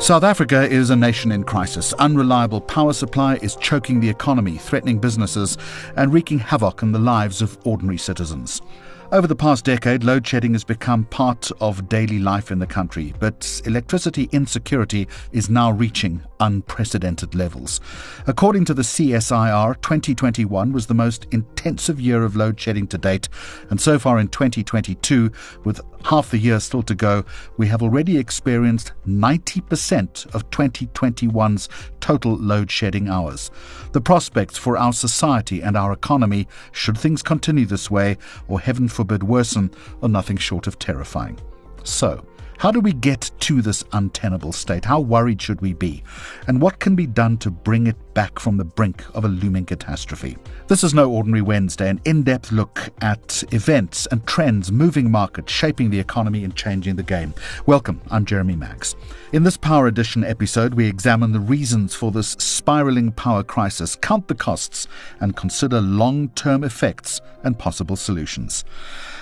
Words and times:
South 0.00 0.22
Africa 0.22 0.62
is 0.62 0.88
a 0.88 0.96
nation 0.96 1.30
in 1.32 1.44
crisis. 1.44 1.92
Unreliable 1.94 2.62
power 2.62 2.94
supply 2.94 3.36
is 3.42 3.56
choking 3.56 4.00
the 4.00 4.08
economy, 4.08 4.56
threatening 4.56 4.98
businesses, 4.98 5.58
and 5.96 6.12
wreaking 6.12 6.38
havoc 6.38 6.82
in 6.82 6.92
the 6.92 6.98
lives 6.98 7.42
of 7.42 7.58
ordinary 7.64 7.98
citizens. 7.98 8.62
Over 9.10 9.26
the 9.26 9.34
past 9.34 9.64
decade, 9.64 10.04
load 10.04 10.26
shedding 10.26 10.52
has 10.52 10.64
become 10.64 11.06
part 11.06 11.50
of 11.62 11.88
daily 11.88 12.18
life 12.18 12.50
in 12.50 12.58
the 12.58 12.66
country, 12.66 13.14
but 13.18 13.62
electricity 13.64 14.28
insecurity 14.32 15.08
is 15.32 15.48
now 15.48 15.70
reaching 15.70 16.22
unprecedented 16.40 17.34
levels. 17.34 17.80
According 18.26 18.66
to 18.66 18.74
the 18.74 18.82
CSIR, 18.82 19.80
2021 19.80 20.72
was 20.74 20.88
the 20.88 20.94
most 20.94 21.26
intensive 21.30 21.98
year 21.98 22.22
of 22.22 22.36
load 22.36 22.60
shedding 22.60 22.86
to 22.88 22.98
date, 22.98 23.30
and 23.70 23.80
so 23.80 23.98
far 23.98 24.18
in 24.18 24.28
2022, 24.28 25.32
with 25.64 25.80
half 26.04 26.30
the 26.30 26.36
year 26.36 26.60
still 26.60 26.82
to 26.82 26.94
go, 26.94 27.24
we 27.56 27.66
have 27.66 27.82
already 27.82 28.18
experienced 28.18 28.92
90% 29.06 30.34
of 30.34 30.50
2021's 30.50 31.70
total 32.00 32.36
load 32.36 32.70
shedding 32.70 33.08
hours. 33.08 33.50
The 33.92 34.00
prospects 34.00 34.58
for 34.58 34.76
our 34.76 34.92
society 34.92 35.62
and 35.62 35.76
our 35.76 35.92
economy, 35.92 36.46
should 36.72 36.98
things 36.98 37.22
continue 37.22 37.66
this 37.66 37.90
way, 37.90 38.18
or 38.46 38.60
heaven 38.60 38.88
forbid 38.88 39.22
worsen, 39.22 39.70
are 40.02 40.08
nothing 40.08 40.36
short 40.36 40.66
of 40.66 40.78
terrifying. 40.78 41.38
So, 41.84 42.24
how 42.58 42.72
do 42.72 42.80
we 42.80 42.92
get 42.92 43.30
to 43.38 43.62
this 43.62 43.84
untenable 43.92 44.50
state? 44.50 44.84
How 44.84 44.98
worried 44.98 45.40
should 45.40 45.60
we 45.60 45.74
be? 45.74 46.02
And 46.48 46.60
what 46.60 46.80
can 46.80 46.96
be 46.96 47.06
done 47.06 47.38
to 47.38 47.52
bring 47.52 47.86
it 47.86 47.96
back 48.14 48.40
from 48.40 48.56
the 48.56 48.64
brink 48.64 49.04
of 49.14 49.24
a 49.24 49.28
looming 49.28 49.64
catastrophe? 49.64 50.36
This 50.66 50.82
is 50.82 50.92
No 50.92 51.08
Ordinary 51.08 51.40
Wednesday, 51.40 51.88
an 51.88 52.00
in 52.04 52.24
depth 52.24 52.50
look 52.50 52.90
at 53.00 53.44
events 53.52 54.06
and 54.10 54.26
trends 54.26 54.72
moving 54.72 55.08
markets, 55.08 55.52
shaping 55.52 55.90
the 55.90 56.00
economy, 56.00 56.42
and 56.42 56.56
changing 56.56 56.96
the 56.96 57.04
game. 57.04 57.32
Welcome, 57.66 58.00
I'm 58.10 58.24
Jeremy 58.24 58.56
Maggs. 58.56 58.96
In 59.32 59.44
this 59.44 59.56
Power 59.56 59.86
Edition 59.86 60.24
episode, 60.24 60.74
we 60.74 60.88
examine 60.88 61.30
the 61.30 61.38
reasons 61.38 61.94
for 61.94 62.10
this 62.10 62.30
spiraling 62.40 63.12
power 63.12 63.44
crisis, 63.44 63.94
count 63.94 64.26
the 64.26 64.34
costs, 64.34 64.88
and 65.20 65.36
consider 65.36 65.80
long 65.80 66.30
term 66.30 66.64
effects 66.64 67.20
and 67.44 67.56
possible 67.56 67.94
solutions. 67.94 68.64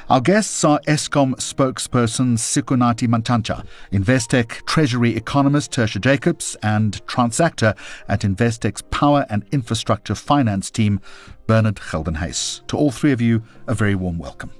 Our 0.08 0.20
guests 0.20 0.62
are 0.62 0.78
Eskom 0.86 1.34
spokesperson 1.34 2.38
Sikonathi 2.38 3.08
Mantshantsha, 3.08 3.66
Investec 3.90 4.64
Treasury 4.64 5.16
economist 5.16 5.72
Tertia 5.72 6.00
Jacobs, 6.00 6.56
and 6.62 7.04
transactor 7.06 7.76
at 8.06 8.20
Investec's 8.20 8.82
Power 8.82 9.26
and 9.28 9.44
Infrastructure 9.50 10.14
Finance 10.14 10.70
team, 10.70 11.00
Bernard 11.48 11.76
Geldenhuys. 11.76 12.64
To 12.68 12.76
all 12.76 12.92
three 12.92 13.10
of 13.10 13.20
you, 13.20 13.42
a 13.66 13.74
very 13.74 13.96
warm 13.96 14.16
welcome. 14.16 14.52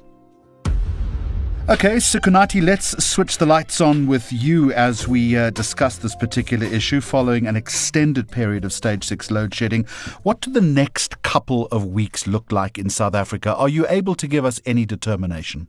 Okay, 1.69 1.97
Sikonathi, 1.97 2.63
let's 2.63 3.05
switch 3.05 3.39
the 3.39 3.45
lights 3.45 3.81
on 3.81 4.07
with 4.07 4.33
you 4.33 4.71
as 4.75 5.09
we 5.09 5.37
uh, 5.37 5.51
discuss 5.51 5.99
this 5.99 6.15
particular 6.15 6.65
issue 6.65 7.01
following 7.01 7.49
an 7.49 7.57
extended 7.57 8.31
period 8.31 8.65
of 8.65 8.73
stage 8.73 9.03
six 9.03 9.33
load 9.33 9.53
shedding. 9.53 9.85
What 10.23 10.41
do 10.41 10.53
the 10.53 10.61
next 10.61 11.23
couple 11.23 11.67
of 11.73 11.85
weeks 11.85 12.29
look 12.29 12.53
like 12.53 12.79
in 12.79 12.89
South 12.89 13.17
Africa? 13.17 13.53
Are 13.53 13.69
you 13.69 13.85
able 13.89 14.15
to 14.15 14.29
give 14.29 14.45
us 14.45 14.61
any 14.65 14.87
determination? 14.87 15.69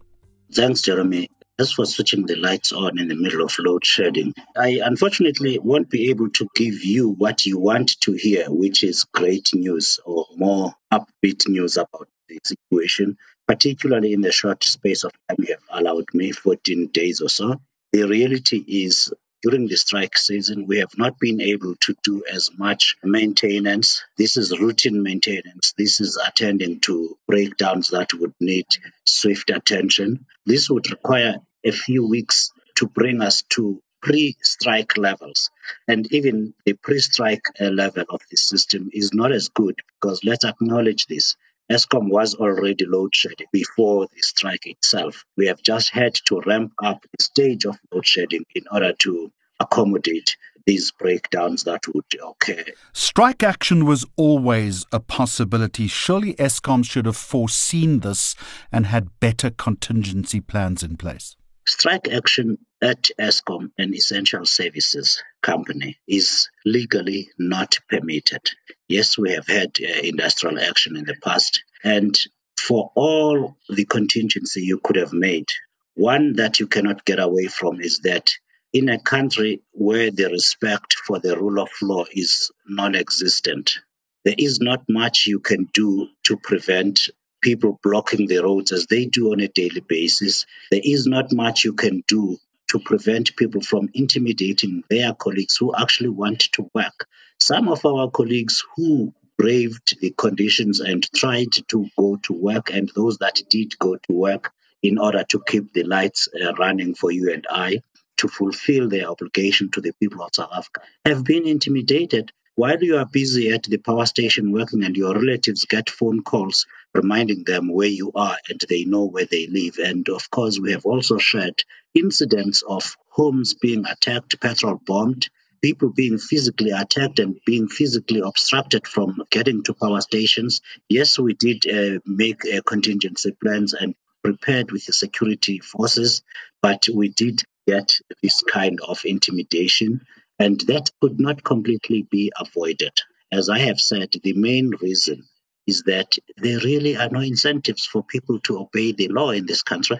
Thanks, 0.53 0.83
Jeremy. 0.83 1.31
As 1.57 1.71
for 1.71 1.87
switching 1.87 2.27
the 2.27 2.35
lights 2.35 2.71
on 2.71 2.99
in 2.99 3.07
the 3.07 3.15
middle 3.15 3.43
of 3.43 3.57
load 3.57 3.83
shedding, 3.83 4.35
I 4.55 4.79
unfortunately 4.83 5.57
won't 5.57 5.89
be 5.89 6.11
able 6.11 6.29
to 6.29 6.47
give 6.53 6.83
you 6.83 7.09
what 7.09 7.47
you 7.47 7.57
want 7.57 7.99
to 8.01 8.11
hear, 8.11 8.51
which 8.51 8.83
is 8.83 9.05
great 9.05 9.49
news 9.55 9.99
or 10.05 10.27
more 10.35 10.75
upbeat 10.93 11.49
news 11.49 11.75
about 11.77 12.07
the 12.29 12.37
situation 12.45 13.17
particularly 13.47 14.13
in 14.13 14.21
the 14.21 14.31
short 14.31 14.63
space 14.63 15.03
of 15.03 15.11
time 15.27 15.37
you 15.39 15.55
have 15.55 15.81
allowed 15.81 16.05
me, 16.13 16.31
14 16.31 16.87
days 16.87 17.21
or 17.21 17.29
so. 17.29 17.61
The 17.93 18.03
reality 18.03 18.57
is, 18.67 19.13
during 19.41 19.67
the 19.67 19.77
strike 19.77 20.17
season, 20.17 20.67
we 20.67 20.79
have 20.79 20.97
not 20.97 21.17
been 21.19 21.39
able 21.39 21.75
to 21.81 21.95
do 22.03 22.23
as 22.31 22.49
much 22.57 22.97
maintenance. 23.03 24.03
This 24.17 24.35
is 24.35 24.59
routine 24.59 25.01
maintenance. 25.01 25.73
This 25.77 26.01
is 26.01 26.17
attending 26.17 26.81
to 26.81 27.17
breakdowns 27.27 27.89
that 27.89 28.13
would 28.13 28.33
need 28.39 28.65
swift 29.05 29.49
attention. 29.49 30.25
This 30.45 30.69
would 30.69 30.89
require 30.91 31.37
a 31.63 31.71
few 31.71 32.07
weeks 32.07 32.51
to 32.75 32.87
bring 32.87 33.21
us 33.21 33.43
to 33.49 33.81
pre-strike 34.01 34.97
levels. 34.97 35.49
And 35.87 36.11
even 36.13 36.53
the 36.65 36.73
pre-strike 36.73 37.43
uh, 37.59 37.65
level 37.65 38.05
of 38.09 38.21
the 38.29 38.37
system 38.37 38.89
is 38.93 39.13
not 39.13 39.31
as 39.31 39.49
good 39.49 39.75
because 39.99 40.23
let's 40.23 40.45
acknowledge 40.45 41.05
this. 41.07 41.35
Eskom 41.69 42.09
was 42.09 42.35
already 42.35 42.85
load 42.85 43.13
shedding 43.13 43.47
before 43.51 44.07
the 44.13 44.21
strike 44.21 44.65
itself. 44.65 45.25
We 45.35 45.47
have 45.47 45.61
just 45.61 45.89
had 45.89 46.15
to 46.25 46.41
ramp 46.45 46.71
up 46.81 47.01
the 47.01 47.21
stage 47.21 47.65
of 47.65 47.77
load 47.91 48.07
shedding 48.07 48.45
in 48.55 48.63
order 48.71 48.93
to 48.93 49.31
accommodate 49.59 50.37
these 50.65 50.91
breakdowns 50.91 51.63
that 51.63 51.81
would 51.93 52.05
occur. 52.25 52.63
Strike 52.93 53.43
action 53.43 53.85
was 53.85 54.05
always 54.15 54.85
a 54.91 54.99
possibility. 54.99 55.87
Surely 55.87 56.35
Eskom 56.35 56.85
should 56.85 57.05
have 57.05 57.17
foreseen 57.17 57.99
this 57.99 58.35
and 58.71 58.85
had 58.85 59.19
better 59.19 59.49
contingency 59.49 60.39
plans 60.39 60.83
in 60.83 60.95
place. 60.95 61.35
Strike 61.67 62.07
action 62.07 62.57
at 62.81 63.09
Eskom, 63.19 63.71
an 63.77 63.93
essential 63.93 64.45
services 64.45 65.21
company, 65.41 65.99
is 66.07 66.47
legally 66.63 67.29
not 67.37 67.77
permitted. 67.89 68.41
Yes, 68.87 69.17
we 69.17 69.33
have 69.33 69.47
had 69.47 69.75
uh, 69.81 69.99
industrial 70.01 70.59
action 70.59 70.95
in 70.95 71.03
the 71.03 71.17
past, 71.21 71.65
and 71.83 72.17
for 72.57 72.93
all 72.95 73.57
the 73.67 73.83
contingency 73.83 74.61
you 74.61 74.79
could 74.81 74.95
have 74.95 75.11
made, 75.11 75.49
one 75.93 76.37
that 76.37 76.61
you 76.61 76.67
cannot 76.67 77.03
get 77.03 77.19
away 77.19 77.47
from 77.47 77.81
is 77.81 77.99
that 77.99 78.31
in 78.71 78.87
a 78.87 79.01
country 79.01 79.61
where 79.71 80.09
the 80.09 80.29
respect 80.29 80.93
for 81.05 81.19
the 81.19 81.35
rule 81.35 81.59
of 81.59 81.69
law 81.81 82.05
is 82.09 82.49
non 82.65 82.95
existent, 82.95 83.79
there 84.23 84.35
is 84.37 84.61
not 84.61 84.85
much 84.87 85.27
you 85.27 85.41
can 85.41 85.67
do 85.73 86.07
to 86.23 86.37
prevent 86.37 87.09
people 87.47 87.79
blocking 87.81 88.27
the 88.27 88.39
roads 88.39 88.73
as 88.73 88.87
they 88.87 89.05
do 89.05 89.31
on 89.31 89.39
a 89.39 89.47
daily 89.47 89.79
basis. 89.79 90.45
There 90.69 90.81
is 90.83 91.07
not 91.07 91.31
much 91.31 91.63
you 91.63 91.71
can 91.71 92.03
do 92.05 92.37
to 92.67 92.79
prevent 92.79 93.37
people 93.37 93.61
from 93.61 93.87
intimidating 93.93 94.83
their 94.89 95.13
colleagues 95.13 95.55
who 95.55 95.73
actually 95.73 96.09
want 96.09 96.41
to 96.55 96.69
work. 96.73 97.07
Some 97.39 97.69
of 97.69 97.85
our 97.85 98.11
colleagues 98.11 98.65
who 98.75 99.13
braved 99.37 99.97
the 100.01 100.13
conditions 100.17 100.81
and 100.81 101.09
tried 101.13 101.53
to 101.69 101.87
go 101.97 102.17
to 102.23 102.33
work, 102.33 102.69
and 102.69 102.91
those 102.93 103.19
that 103.19 103.41
did 103.49 103.79
go 103.79 103.95
to 103.95 104.13
work 104.13 104.51
in 104.83 104.97
order 104.97 105.23
to 105.29 105.41
keep 105.47 105.71
the 105.71 105.83
lights 105.83 106.27
uh, 106.27 106.53
running 106.55 106.95
for 106.95 107.11
you 107.11 107.31
and 107.31 107.47
I, 107.49 107.79
to 108.17 108.27
fulfill 108.27 108.89
their 108.89 109.09
obligation 109.09 109.71
to 109.71 109.79
the 109.79 109.93
people 109.93 110.21
of 110.21 110.31
South 110.33 110.51
Africa, 110.53 110.81
have 111.05 111.23
been 111.23 111.47
intimidated 111.47 112.33
while 112.57 112.83
you 112.83 112.97
are 112.97 113.05
busy 113.05 113.51
at 113.51 113.61
the 113.63 113.77
power 113.77 114.07
station 114.07 114.51
working 114.51 114.83
and 114.83 114.97
your 114.97 115.13
relatives 115.13 115.65
get 115.65 115.91
phone 115.91 116.23
calls 116.23 116.65
reminding 116.97 117.43
them 117.45 117.71
where 117.71 117.87
you 117.87 118.11
are 118.15 118.37
and 118.49 118.59
they 118.67 118.83
know 118.83 119.05
where 119.05 119.25
they 119.25 119.47
live. 119.47 119.77
And 119.77 120.09
of 120.09 120.29
course, 120.29 120.59
we 120.59 120.71
have 120.71 120.85
also 120.85 121.17
shared 121.17 121.63
incidents 121.93 122.63
of 122.63 122.97
homes 123.09 123.53
being 123.53 123.85
attacked, 123.85 124.41
petrol 124.41 124.81
bombed, 124.85 125.29
people 125.61 125.89
being 125.89 126.17
physically 126.17 126.71
attacked 126.71 127.19
and 127.19 127.39
being 127.45 127.67
physically 127.67 128.21
obstructed 128.21 128.87
from 128.87 129.23
getting 129.29 129.63
to 129.63 129.73
power 129.73 130.01
stations. 130.01 130.61
Yes, 130.89 131.17
we 131.17 131.33
did 131.33 131.65
uh, 131.67 131.99
make 132.05 132.41
uh, 132.45 132.61
contingency 132.65 133.31
plans 133.31 133.73
and 133.73 133.95
prepared 134.23 134.71
with 134.71 134.85
the 134.85 134.93
security 134.93 135.59
forces, 135.59 136.23
but 136.61 136.87
we 136.93 137.09
did 137.09 137.43
get 137.67 137.97
this 138.21 138.41
kind 138.43 138.79
of 138.81 139.01
intimidation. 139.05 140.01
And 140.39 140.59
that 140.61 140.91
could 141.01 141.19
not 141.19 141.43
completely 141.43 142.03
be 142.03 142.31
avoided. 142.39 142.93
As 143.31 143.49
I 143.49 143.59
have 143.59 143.79
said, 143.79 144.13
the 144.23 144.33
main 144.33 144.71
reason 144.81 145.23
is 145.67 145.83
that 145.83 146.17
there 146.37 146.59
really 146.59 146.95
are 146.97 147.09
no 147.09 147.19
incentives 147.19 147.85
for 147.85 148.03
people 148.03 148.39
to 148.41 148.59
obey 148.59 148.93
the 148.93 149.09
law 149.09 149.31
in 149.31 149.45
this 149.45 149.61
country. 149.61 149.99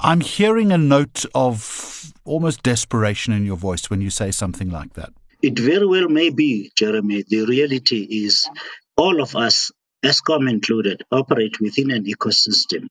I'm 0.00 0.20
hearing 0.20 0.70
a 0.70 0.78
note 0.78 1.26
of 1.34 2.12
almost 2.24 2.62
desperation 2.62 3.32
in 3.32 3.44
your 3.44 3.56
voice 3.56 3.90
when 3.90 4.00
you 4.00 4.10
say 4.10 4.30
something 4.30 4.70
like 4.70 4.94
that. 4.94 5.12
It 5.42 5.58
very 5.58 5.86
well 5.86 6.08
may 6.08 6.30
be, 6.30 6.70
Jeremy. 6.76 7.24
The 7.28 7.44
reality 7.46 8.02
is, 8.02 8.48
all 8.96 9.20
of 9.20 9.34
us, 9.34 9.72
Eskom 10.04 10.48
included, 10.48 11.02
operate 11.10 11.60
within 11.60 11.90
an 11.90 12.04
ecosystem 12.04 12.86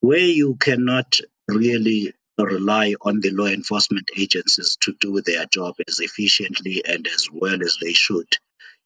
where 0.00 0.18
you 0.18 0.56
cannot 0.56 1.18
really 1.48 2.12
rely 2.38 2.94
on 3.02 3.20
the 3.20 3.30
law 3.30 3.46
enforcement 3.46 4.10
agencies 4.16 4.76
to 4.80 4.94
do 5.00 5.20
their 5.20 5.46
job 5.46 5.74
as 5.86 6.00
efficiently 6.00 6.82
and 6.84 7.06
as 7.06 7.28
well 7.30 7.62
as 7.62 7.78
they 7.80 7.92
should, 7.92 8.38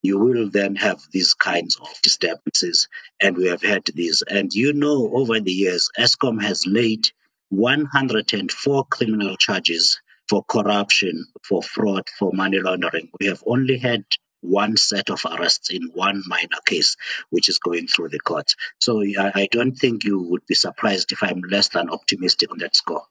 you 0.07 0.19
will 0.19 0.49
then 0.51 0.77
have 0.77 1.03
these 1.13 1.35
kinds 1.35 1.77
of 1.77 1.89
disturbances. 2.03 2.89
And 3.21 3.37
we 3.37 3.47
have 3.49 3.63
had 3.63 3.85
these. 3.87 4.23
And 4.23 4.53
you 4.55 4.73
know, 4.73 5.11
over 5.13 5.41
the 5.41 5.53
years, 5.53 5.91
Eskom 5.99 6.41
has 6.43 6.67
laid 6.67 7.11
104 7.51 8.85
criminal 8.87 9.37
charges 9.37 10.01
for 10.29 10.43
corruption, 10.45 11.27
for 11.43 11.63
fraud, 11.63 12.05
for 12.19 12.33
money 12.33 12.59
laundering. 12.59 13.11
We 13.21 13.27
have 13.27 13.43
only 13.47 13.79
had 13.79 14.05
one 14.41 14.77
set 14.77 15.11
of 15.11 15.21
arrests 15.25 15.71
in 15.71 15.91
one 15.93 16.23
minor 16.27 16.61
case, 16.65 16.97
which 17.31 17.49
is 17.49 17.59
going 17.59 17.87
through 17.89 18.11
the 18.11 18.21
courts. 18.21 18.55
So 18.81 19.03
I 19.03 19.49
don't 19.51 19.75
think 19.75 20.05
you 20.05 20.21
would 20.31 20.47
be 20.47 20.55
surprised 20.55 21.13
if 21.13 21.23
I'm 21.23 21.41
less 21.41 21.69
than 21.69 21.91
optimistic 21.91 22.51
on 22.53 22.59
that 22.59 22.77
score. 22.77 23.03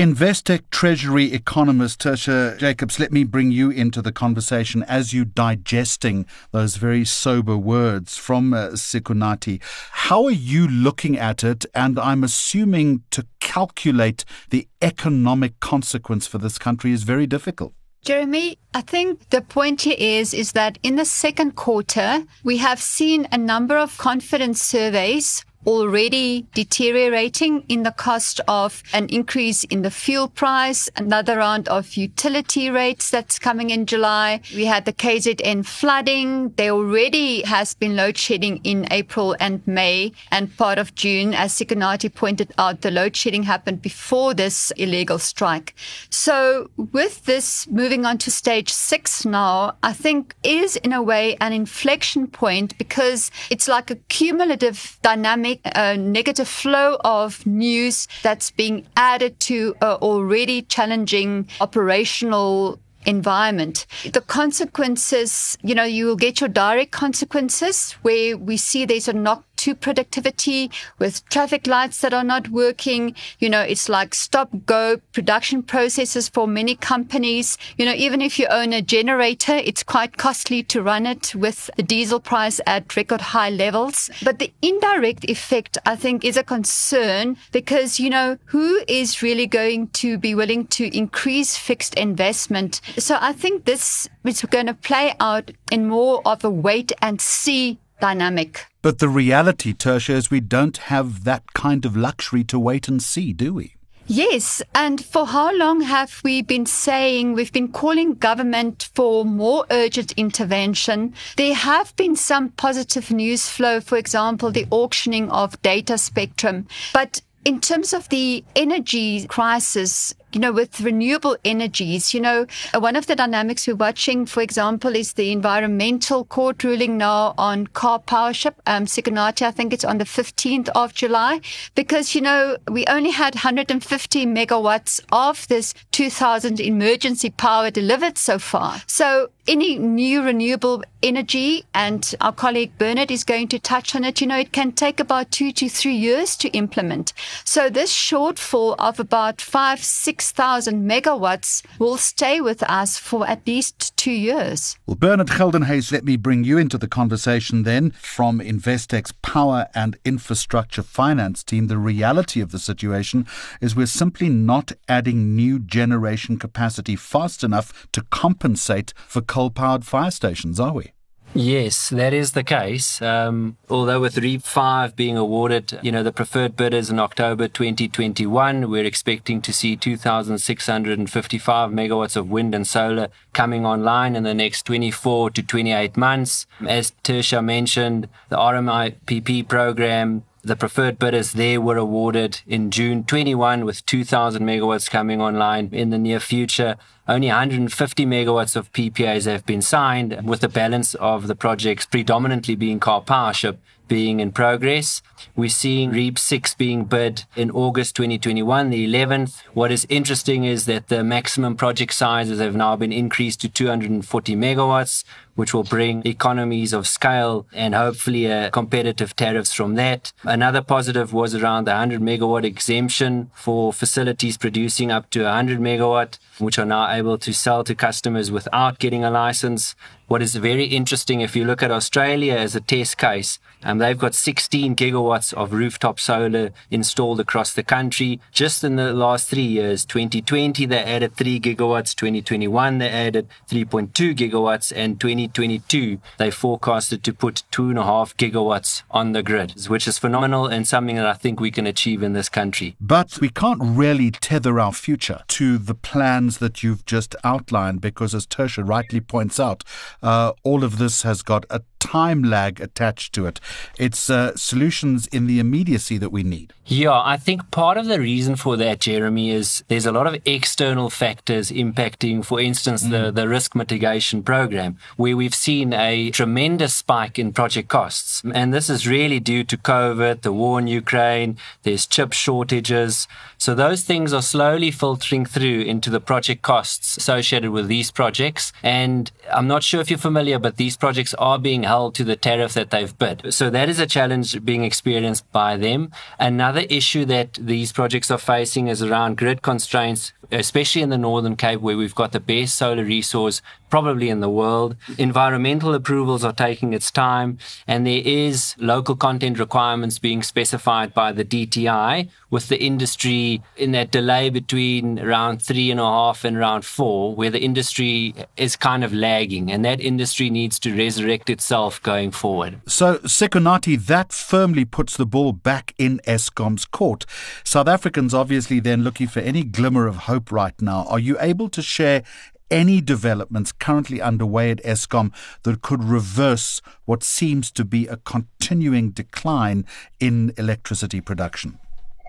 Investec 0.00 0.62
Treasury 0.70 1.30
economist 1.30 2.00
Tertia 2.00 2.56
Jacobs, 2.56 2.98
let 2.98 3.12
me 3.12 3.22
bring 3.22 3.50
you 3.50 3.68
into 3.68 4.00
the 4.00 4.12
conversation 4.12 4.82
as 4.84 5.12
you 5.12 5.26
digesting 5.26 6.24
those 6.52 6.76
very 6.76 7.04
sober 7.04 7.54
words 7.54 8.16
from 8.16 8.54
uh, 8.54 8.68
Sikonathi. 8.68 9.60
How 9.90 10.24
are 10.24 10.30
you 10.30 10.66
looking 10.66 11.18
at 11.18 11.44
it? 11.44 11.66
And 11.74 11.98
I'm 11.98 12.24
assuming 12.24 13.02
to 13.10 13.26
calculate 13.40 14.24
the 14.48 14.66
economic 14.80 15.60
consequence 15.60 16.26
for 16.26 16.38
this 16.38 16.56
country 16.56 16.92
is 16.92 17.02
very 17.02 17.26
difficult. 17.26 17.74
Jeremy, 18.02 18.56
I 18.72 18.80
think 18.80 19.28
the 19.28 19.42
point 19.42 19.82
here 19.82 19.96
is, 19.98 20.32
is 20.32 20.52
that 20.52 20.78
in 20.82 20.96
the 20.96 21.04
second 21.04 21.56
quarter, 21.56 22.24
we 22.42 22.56
have 22.56 22.80
seen 22.80 23.28
a 23.30 23.36
number 23.36 23.76
of 23.76 23.98
confidence 23.98 24.62
surveys 24.62 25.44
already 25.66 26.46
deteriorating 26.54 27.64
in 27.68 27.82
the 27.82 27.90
cost 27.90 28.40
of 28.48 28.82
an 28.92 29.06
increase 29.08 29.64
in 29.64 29.82
the 29.82 29.90
fuel 29.90 30.28
price, 30.28 30.88
another 30.96 31.36
round 31.36 31.68
of 31.68 31.94
utility 31.94 32.70
rates 32.70 33.10
that's 33.10 33.38
coming 33.38 33.70
in 33.70 33.86
July. 33.86 34.40
We 34.54 34.64
had 34.64 34.84
the 34.84 34.92
KZN 34.92 35.66
flooding. 35.66 36.50
There 36.50 36.70
already 36.70 37.42
has 37.42 37.74
been 37.74 37.96
load 37.96 38.16
shedding 38.16 38.60
in 38.64 38.86
April 38.90 39.36
and 39.38 39.66
May 39.66 40.12
and 40.30 40.56
part 40.56 40.78
of 40.78 40.94
June. 40.94 41.34
As 41.34 41.52
Sikonathi 41.52 42.14
pointed 42.14 42.52
out, 42.56 42.80
the 42.80 42.90
load 42.90 43.16
shedding 43.16 43.42
happened 43.42 43.82
before 43.82 44.34
this 44.34 44.70
illegal 44.76 45.18
strike. 45.18 45.74
So 46.08 46.70
with 46.76 47.24
this 47.24 47.66
moving 47.68 48.06
on 48.06 48.18
to 48.18 48.30
stage 48.30 48.72
six 48.72 49.24
now, 49.24 49.76
I 49.82 49.92
think 49.92 50.34
is 50.42 50.76
in 50.76 50.92
a 50.92 51.02
way 51.02 51.36
an 51.40 51.52
inflection 51.52 52.26
point 52.26 52.78
because 52.78 53.30
it's 53.50 53.68
like 53.68 53.90
a 53.90 53.96
cumulative 53.96 54.98
dynamic 55.02 55.49
a 55.64 55.96
negative 55.96 56.48
flow 56.48 56.98
of 57.04 57.44
news 57.46 58.06
that's 58.22 58.50
being 58.50 58.86
added 58.96 59.40
to 59.40 59.74
an 59.80 59.94
already 60.02 60.62
challenging 60.62 61.48
operational 61.60 62.78
environment. 63.06 63.86
The 64.12 64.20
consequences, 64.20 65.56
you 65.62 65.74
know, 65.74 65.84
you 65.84 66.06
will 66.06 66.16
get 66.16 66.40
your 66.40 66.48
direct 66.48 66.90
consequences 66.90 67.92
where 68.02 68.36
we 68.36 68.56
see 68.56 68.84
there's 68.84 69.08
a 69.08 69.12
knock 69.12 69.44
to 69.60 69.74
productivity 69.74 70.70
with 70.98 71.24
traffic 71.28 71.66
lights 71.66 72.00
that 72.00 72.14
are 72.14 72.24
not 72.24 72.48
working. 72.48 73.14
You 73.38 73.50
know, 73.50 73.60
it's 73.60 73.88
like 73.88 74.14
stop 74.14 74.50
go 74.64 74.98
production 75.12 75.62
processes 75.62 76.28
for 76.28 76.48
many 76.48 76.74
companies. 76.74 77.58
You 77.76 77.84
know, 77.84 77.94
even 77.94 78.20
if 78.22 78.38
you 78.38 78.46
own 78.50 78.72
a 78.72 78.80
generator, 78.80 79.56
it's 79.56 79.82
quite 79.82 80.16
costly 80.16 80.62
to 80.64 80.82
run 80.82 81.06
it 81.06 81.34
with 81.34 81.70
the 81.76 81.82
diesel 81.82 82.20
price 82.20 82.60
at 82.66 82.96
record 82.96 83.20
high 83.20 83.50
levels. 83.50 84.10
But 84.22 84.38
the 84.38 84.52
indirect 84.62 85.24
effect, 85.28 85.76
I 85.84 85.96
think, 85.96 86.24
is 86.24 86.36
a 86.36 86.42
concern 86.42 87.36
because, 87.52 88.00
you 88.00 88.08
know, 88.08 88.38
who 88.46 88.80
is 88.88 89.22
really 89.22 89.46
going 89.46 89.88
to 89.88 90.16
be 90.16 90.34
willing 90.34 90.66
to 90.68 90.96
increase 90.96 91.56
fixed 91.56 91.94
investment? 91.94 92.80
So 92.96 93.18
I 93.20 93.32
think 93.34 93.64
this 93.64 94.08
is 94.24 94.42
going 94.42 94.66
to 94.66 94.74
play 94.74 95.14
out 95.20 95.50
in 95.70 95.88
more 95.88 96.22
of 96.24 96.44
a 96.44 96.50
wait 96.50 96.92
and 97.02 97.20
see 97.20 97.78
dynamic. 98.00 98.66
But 98.82 98.98
the 98.98 99.08
reality, 99.08 99.74
Tertia, 99.74 100.14
is 100.14 100.30
we 100.30 100.40
don't 100.40 100.76
have 100.76 101.24
that 101.24 101.52
kind 101.52 101.84
of 101.84 101.96
luxury 101.96 102.44
to 102.44 102.58
wait 102.58 102.88
and 102.88 103.02
see, 103.02 103.32
do 103.32 103.54
we? 103.54 103.74
Yes, 104.06 104.60
and 104.74 105.04
for 105.04 105.24
how 105.26 105.54
long 105.54 105.82
have 105.82 106.20
we 106.24 106.42
been 106.42 106.66
saying 106.66 107.34
we've 107.34 107.52
been 107.52 107.70
calling 107.70 108.14
government 108.14 108.88
for 108.92 109.24
more 109.24 109.64
urgent 109.70 110.10
intervention? 110.16 111.14
There 111.36 111.54
have 111.54 111.94
been 111.94 112.16
some 112.16 112.48
positive 112.48 113.12
news 113.12 113.48
flow, 113.48 113.80
for 113.80 113.96
example, 113.96 114.50
the 114.50 114.66
auctioning 114.72 115.30
of 115.30 115.62
data 115.62 115.96
spectrum. 115.96 116.66
But 116.92 117.20
in 117.44 117.60
terms 117.60 117.92
of 117.92 118.08
the 118.08 118.42
energy 118.56 119.26
crisis, 119.28 120.12
you 120.32 120.40
know, 120.40 120.52
with 120.52 120.80
renewable 120.80 121.36
energies, 121.44 122.14
you 122.14 122.20
know, 122.20 122.46
one 122.74 122.96
of 122.96 123.06
the 123.06 123.16
dynamics 123.16 123.66
we're 123.66 123.74
watching, 123.74 124.26
for 124.26 124.42
example, 124.42 124.94
is 124.94 125.14
the 125.14 125.32
environmental 125.32 126.24
court 126.24 126.62
ruling 126.64 126.98
now 126.98 127.34
on 127.36 127.66
Karpowership, 127.68 128.54
um, 128.66 128.86
Sikonathi, 128.86 129.42
I 129.46 129.50
think 129.50 129.72
it's 129.72 129.84
on 129.84 129.98
the 129.98 130.04
15th 130.04 130.68
of 130.70 130.94
July, 130.94 131.40
because, 131.74 132.14
you 132.14 132.20
know, 132.20 132.56
we 132.70 132.84
only 132.86 133.10
had 133.10 133.34
150 133.34 134.26
megawatts 134.26 135.00
of 135.12 135.46
this 135.48 135.74
2000 135.92 136.60
emergency 136.60 137.30
power 137.30 137.70
delivered 137.70 138.18
so 138.18 138.38
far. 138.38 138.82
So 138.86 139.30
any 139.48 139.78
new 139.78 140.22
renewable 140.22 140.84
energy, 141.02 141.64
and 141.74 142.14
our 142.20 142.32
colleague 142.32 142.72
Bernard 142.78 143.10
is 143.10 143.24
going 143.24 143.48
to 143.48 143.58
touch 143.58 143.94
on 143.94 144.04
it, 144.04 144.20
you 144.20 144.26
know, 144.26 144.38
it 144.38 144.52
can 144.52 144.70
take 144.72 145.00
about 145.00 145.30
two 145.30 145.50
to 145.52 145.68
three 145.68 145.94
years 145.94 146.36
to 146.36 146.48
implement. 146.50 147.12
So 147.44 147.68
this 147.68 147.92
shortfall 147.92 148.76
of 148.78 149.00
about 149.00 149.40
five, 149.40 149.82
six 149.82 150.19
6,000 150.20 150.86
megawatts 150.86 151.64
will 151.78 151.96
stay 151.96 152.42
with 152.42 152.62
us 152.64 152.98
for 152.98 153.26
at 153.26 153.46
least 153.46 153.96
two 153.96 154.12
years. 154.12 154.76
Well, 154.84 154.94
Bernard 154.94 155.28
Geldenhuys, 155.28 155.92
let 155.92 156.04
me 156.04 156.18
bring 156.18 156.44
you 156.44 156.58
into 156.58 156.76
the 156.76 156.86
conversation 156.86 157.62
then. 157.62 157.92
From 157.92 158.38
Investec's 158.38 159.12
Power 159.22 159.68
and 159.74 159.96
Infrastructure 160.04 160.82
Finance 160.82 161.42
team, 161.42 161.68
the 161.68 161.78
reality 161.78 162.42
of 162.42 162.52
the 162.52 162.58
situation 162.58 163.26
is 163.62 163.74
we're 163.74 163.86
simply 163.86 164.28
not 164.28 164.72
adding 164.90 165.34
new 165.34 165.58
generation 165.58 166.38
capacity 166.38 166.96
fast 166.96 167.42
enough 167.42 167.86
to 167.92 168.02
compensate 168.10 168.92
for 169.06 169.22
coal 169.22 169.48
powered 169.48 169.86
fire 169.86 170.10
stations, 170.10 170.60
are 170.60 170.74
we? 170.74 170.92
Yes, 171.32 171.90
that 171.90 172.12
is 172.12 172.32
the 172.32 172.42
case. 172.42 173.00
Um, 173.00 173.56
although 173.68 174.00
with 174.00 174.16
REIPPP 174.16 174.42
5 174.42 174.96
being 174.96 175.16
awarded, 175.16 175.78
you 175.80 175.92
know, 175.92 176.02
the 176.02 176.12
preferred 176.12 176.56
bidders 176.56 176.90
in 176.90 176.98
October 176.98 177.46
2021, 177.46 178.68
we're 178.68 178.84
expecting 178.84 179.40
to 179.42 179.52
see 179.52 179.76
2,655 179.76 181.70
megawatts 181.70 182.16
of 182.16 182.28
wind 182.30 182.54
and 182.54 182.66
solar 182.66 183.08
coming 183.32 183.64
online 183.64 184.16
in 184.16 184.24
the 184.24 184.34
next 184.34 184.64
24 184.66 185.30
to 185.30 185.42
28 185.42 185.96
months. 185.96 186.46
As 186.66 186.92
Tertia 187.04 187.44
mentioned, 187.44 188.08
the 188.28 188.36
RMIPP 188.36 189.46
program 189.46 190.24
the 190.42 190.56
preferred 190.56 190.98
bidders 190.98 191.32
there 191.32 191.60
were 191.60 191.76
awarded 191.76 192.40
in 192.46 192.70
June 192.70 193.04
21 193.04 193.64
with 193.64 193.84
2,000 193.86 194.42
megawatts 194.42 194.90
coming 194.90 195.20
online 195.20 195.68
in 195.72 195.90
the 195.90 195.98
near 195.98 196.20
future. 196.20 196.76
Only 197.06 197.28
150 197.28 198.06
megawatts 198.06 198.56
of 198.56 198.72
PPAs 198.72 199.26
have 199.26 199.44
been 199.44 199.62
signed, 199.62 200.26
with 200.26 200.40
the 200.40 200.48
balance 200.48 200.94
of 200.94 201.26
the 201.26 201.34
projects 201.34 201.84
predominantly 201.86 202.54
being 202.54 202.80
Karpowership 202.80 203.58
being 203.90 204.20
in 204.20 204.30
progress. 204.30 205.02
We're 205.34 205.48
seeing 205.48 205.90
REIPPP 205.90 206.16
6 206.16 206.54
being 206.54 206.84
bid 206.84 207.24
in 207.34 207.50
August 207.50 207.96
2021, 207.96 208.70
the 208.70 208.86
11th. 208.86 209.42
What 209.52 209.72
is 209.72 209.84
interesting 209.88 210.44
is 210.44 210.66
that 210.66 210.86
the 210.86 211.02
maximum 211.02 211.56
project 211.56 211.92
sizes 211.92 212.38
have 212.38 212.54
now 212.54 212.76
been 212.76 212.92
increased 212.92 213.40
to 213.40 213.48
240 213.48 214.36
megawatts, 214.36 215.02
which 215.40 215.54
will 215.54 215.64
bring 215.64 216.02
economies 216.04 216.74
of 216.74 216.86
scale 216.86 217.46
and 217.54 217.74
hopefully 217.74 218.28
competitive 218.52 219.16
tariffs 219.16 219.54
from 219.54 219.74
that. 219.74 220.12
Another 220.22 220.60
positive 220.60 221.14
was 221.14 221.34
around 221.34 221.64
the 221.64 221.70
100 221.70 221.98
megawatt 222.02 222.44
exemption 222.44 223.30
for 223.32 223.72
facilities 223.72 224.36
producing 224.36 224.90
up 224.92 225.08
to 225.08 225.22
100 225.22 225.58
megawatt, 225.58 226.18
which 226.38 226.58
are 226.58 226.66
now 226.66 226.92
able 226.92 227.16
to 227.16 227.32
sell 227.32 227.64
to 227.64 227.74
customers 227.74 228.30
without 228.30 228.78
getting 228.78 229.02
a 229.02 229.10
license. 229.10 229.74
What 230.10 230.22
is 230.22 230.34
very 230.34 230.64
interesting, 230.64 231.20
if 231.20 231.36
you 231.36 231.44
look 231.44 231.62
at 231.62 231.70
Australia 231.70 232.34
as 232.34 232.56
a 232.56 232.60
test 232.60 232.98
case, 232.98 233.38
um, 233.62 233.78
they've 233.78 233.96
got 233.96 234.12
16 234.12 234.74
gigawatts 234.74 235.32
of 235.34 235.52
rooftop 235.52 236.00
solar 236.00 236.50
installed 236.68 237.20
across 237.20 237.52
the 237.52 237.62
country. 237.62 238.20
Just 238.32 238.64
in 238.64 238.74
the 238.74 238.92
last 238.92 239.28
three 239.28 239.46
years, 239.46 239.84
2020, 239.84 240.66
they 240.66 240.82
added 240.82 241.14
3 241.14 241.38
gigawatts. 241.38 241.94
2021, 241.94 242.78
they 242.78 242.88
added 242.88 243.28
3.2 243.48 244.16
gigawatts. 244.16 244.72
And 244.74 244.98
2022, 245.32 246.00
they 246.18 246.30
forecasted 246.30 247.02
to 247.04 247.12
put 247.12 247.42
2.5 247.52 248.16
gigawatts 248.16 248.82
on 248.90 249.12
the 249.12 249.22
grid, 249.22 249.54
which 249.68 249.86
is 249.88 249.98
phenomenal 249.98 250.46
and 250.46 250.66
something 250.66 250.96
that 250.96 251.06
I 251.06 251.14
think 251.14 251.40
we 251.40 251.50
can 251.50 251.66
achieve 251.66 252.02
in 252.02 252.12
this 252.12 252.28
country. 252.28 252.76
But 252.80 253.18
we 253.20 253.28
can't 253.28 253.60
really 253.62 254.10
tether 254.10 254.60
our 254.60 254.72
future 254.72 255.22
to 255.28 255.58
the 255.58 255.74
plans 255.74 256.38
that 256.38 256.62
you've 256.62 256.84
just 256.84 257.14
outlined 257.24 257.80
because, 257.80 258.14
as 258.14 258.26
Tertia 258.26 258.66
rightly 258.66 259.00
points 259.00 259.40
out, 259.40 259.64
uh, 260.02 260.32
all 260.42 260.64
of 260.64 260.78
this 260.78 261.02
has 261.02 261.22
got 261.22 261.44
a 261.50 261.62
time 261.80 262.22
lag 262.22 262.60
attached 262.60 263.12
to 263.14 263.26
it. 263.26 263.40
It's 263.78 264.08
uh, 264.08 264.36
solutions 264.36 265.08
in 265.08 265.26
the 265.26 265.40
immediacy 265.40 265.98
that 265.98 266.12
we 266.12 266.22
need. 266.22 266.52
Yeah, 266.66 267.02
I 267.02 267.16
think 267.16 267.50
part 267.50 267.76
of 267.78 267.86
the 267.86 267.98
reason 267.98 268.36
for 268.36 268.56
that, 268.56 268.78
Jeremy, 268.78 269.30
is 269.30 269.64
there's 269.66 269.86
a 269.86 269.90
lot 269.90 270.06
of 270.06 270.22
external 270.24 270.88
factors 270.88 271.50
impacting, 271.50 272.24
for 272.24 272.40
instance, 272.40 272.84
mm. 272.84 272.90
the, 272.90 273.10
the 273.10 273.26
risk 273.28 273.56
mitigation 273.56 274.22
program, 274.22 274.78
where 274.96 275.16
we've 275.16 275.34
seen 275.34 275.72
a 275.72 276.10
tremendous 276.12 276.74
spike 276.74 277.18
in 277.18 277.32
project 277.32 277.68
costs. 277.68 278.22
And 278.32 278.54
this 278.54 278.70
is 278.70 278.86
really 278.86 279.18
due 279.18 279.42
to 279.44 279.56
COVID, 279.56 280.22
the 280.22 280.32
war 280.32 280.60
in 280.60 280.68
Ukraine, 280.68 281.36
there's 281.64 281.88
chip 281.88 282.12
shortages. 282.12 283.08
So 283.36 283.54
those 283.54 283.82
things 283.82 284.12
are 284.12 284.22
slowly 284.22 284.70
filtering 284.70 285.26
through 285.26 285.62
into 285.62 285.90
the 285.90 286.00
project 286.00 286.42
costs 286.42 286.96
associated 286.96 287.50
with 287.50 287.66
these 287.66 287.90
projects. 287.90 288.52
And 288.62 289.10
I'm 289.32 289.48
not 289.48 289.64
sure 289.64 289.80
if 289.80 289.90
you're 289.90 289.98
familiar, 289.98 290.38
but 290.38 290.56
these 290.56 290.76
projects 290.76 291.14
are 291.14 291.38
being 291.38 291.64
held 291.70 291.94
to 291.94 292.04
the 292.04 292.16
tariff 292.16 292.52
that 292.54 292.70
they've 292.70 292.98
bid. 292.98 293.32
So 293.32 293.48
that 293.50 293.68
is 293.68 293.78
a 293.78 293.86
challenge 293.86 294.44
being 294.44 294.64
experienced 294.64 295.24
by 295.30 295.56
them. 295.56 295.80
Another 296.18 296.64
issue 296.68 297.04
that 297.04 297.34
these 297.34 297.70
projects 297.70 298.10
are 298.10 298.18
facing 298.18 298.66
is 298.66 298.82
around 298.82 299.16
grid 299.22 299.40
constraints, 299.42 300.12
especially 300.32 300.82
in 300.82 300.90
the 300.90 300.98
Northern 300.98 301.36
Cape, 301.36 301.60
where 301.60 301.76
we've 301.76 301.94
got 301.94 302.10
the 302.10 302.18
best 302.32 302.56
solar 302.56 302.82
resource 302.82 303.40
probably 303.70 304.10
in 304.10 304.20
the 304.20 304.28
world. 304.28 304.76
Environmental 304.98 305.74
approvals 305.74 306.24
are 306.24 306.32
taking 306.32 306.72
its 306.72 306.90
time, 306.90 307.38
and 307.66 307.86
there 307.86 308.02
is 308.04 308.54
local 308.58 308.96
content 308.96 309.38
requirements 309.38 309.98
being 309.98 310.22
specified 310.22 310.92
by 310.92 311.12
the 311.12 311.24
DTI, 311.24 312.08
with 312.28 312.48
the 312.48 312.62
industry 312.62 313.42
in 313.56 313.72
that 313.72 313.90
delay 313.90 314.30
between 314.30 314.98
around 314.98 315.40
three 315.42 315.70
and 315.70 315.80
a 315.80 315.84
half 315.84 316.24
and 316.24 316.36
around 316.36 316.64
four, 316.64 317.14
where 317.14 317.30
the 317.30 317.40
industry 317.40 318.14
is 318.36 318.56
kind 318.56 318.84
of 318.84 318.92
lagging, 318.92 319.50
and 319.50 319.64
that 319.64 319.80
industry 319.80 320.30
needs 320.30 320.58
to 320.58 320.76
resurrect 320.76 321.30
itself 321.30 321.82
going 321.82 322.10
forward. 322.10 322.60
So, 322.66 322.98
Sikonathi, 322.98 323.76
that 323.86 324.12
firmly 324.12 324.64
puts 324.64 324.96
the 324.96 325.06
ball 325.06 325.32
back 325.32 325.74
in 325.78 326.00
Eskom's 326.06 326.64
court. 326.64 327.06
South 327.44 327.68
Africans 327.68 328.12
obviously 328.14 328.60
then 328.60 328.82
looking 328.82 329.06
for 329.06 329.20
any 329.20 329.42
glimmer 329.42 329.86
of 329.86 329.96
hope 329.96 330.32
right 330.32 330.60
now. 330.60 330.84
Are 330.88 330.98
you 330.98 331.16
able 331.20 331.48
to 331.50 331.62
share 331.62 332.02
any 332.50 332.80
developments 332.80 333.52
currently 333.52 334.00
underway 334.00 334.50
at 334.50 334.62
Eskom 334.62 335.12
that 335.42 335.62
could 335.62 335.84
reverse 335.84 336.60
what 336.84 337.02
seems 337.02 337.50
to 337.52 337.64
be 337.64 337.86
a 337.86 337.96
continuing 337.96 338.90
decline 338.90 339.64
in 339.98 340.32
electricity 340.36 341.00
production? 341.00 341.58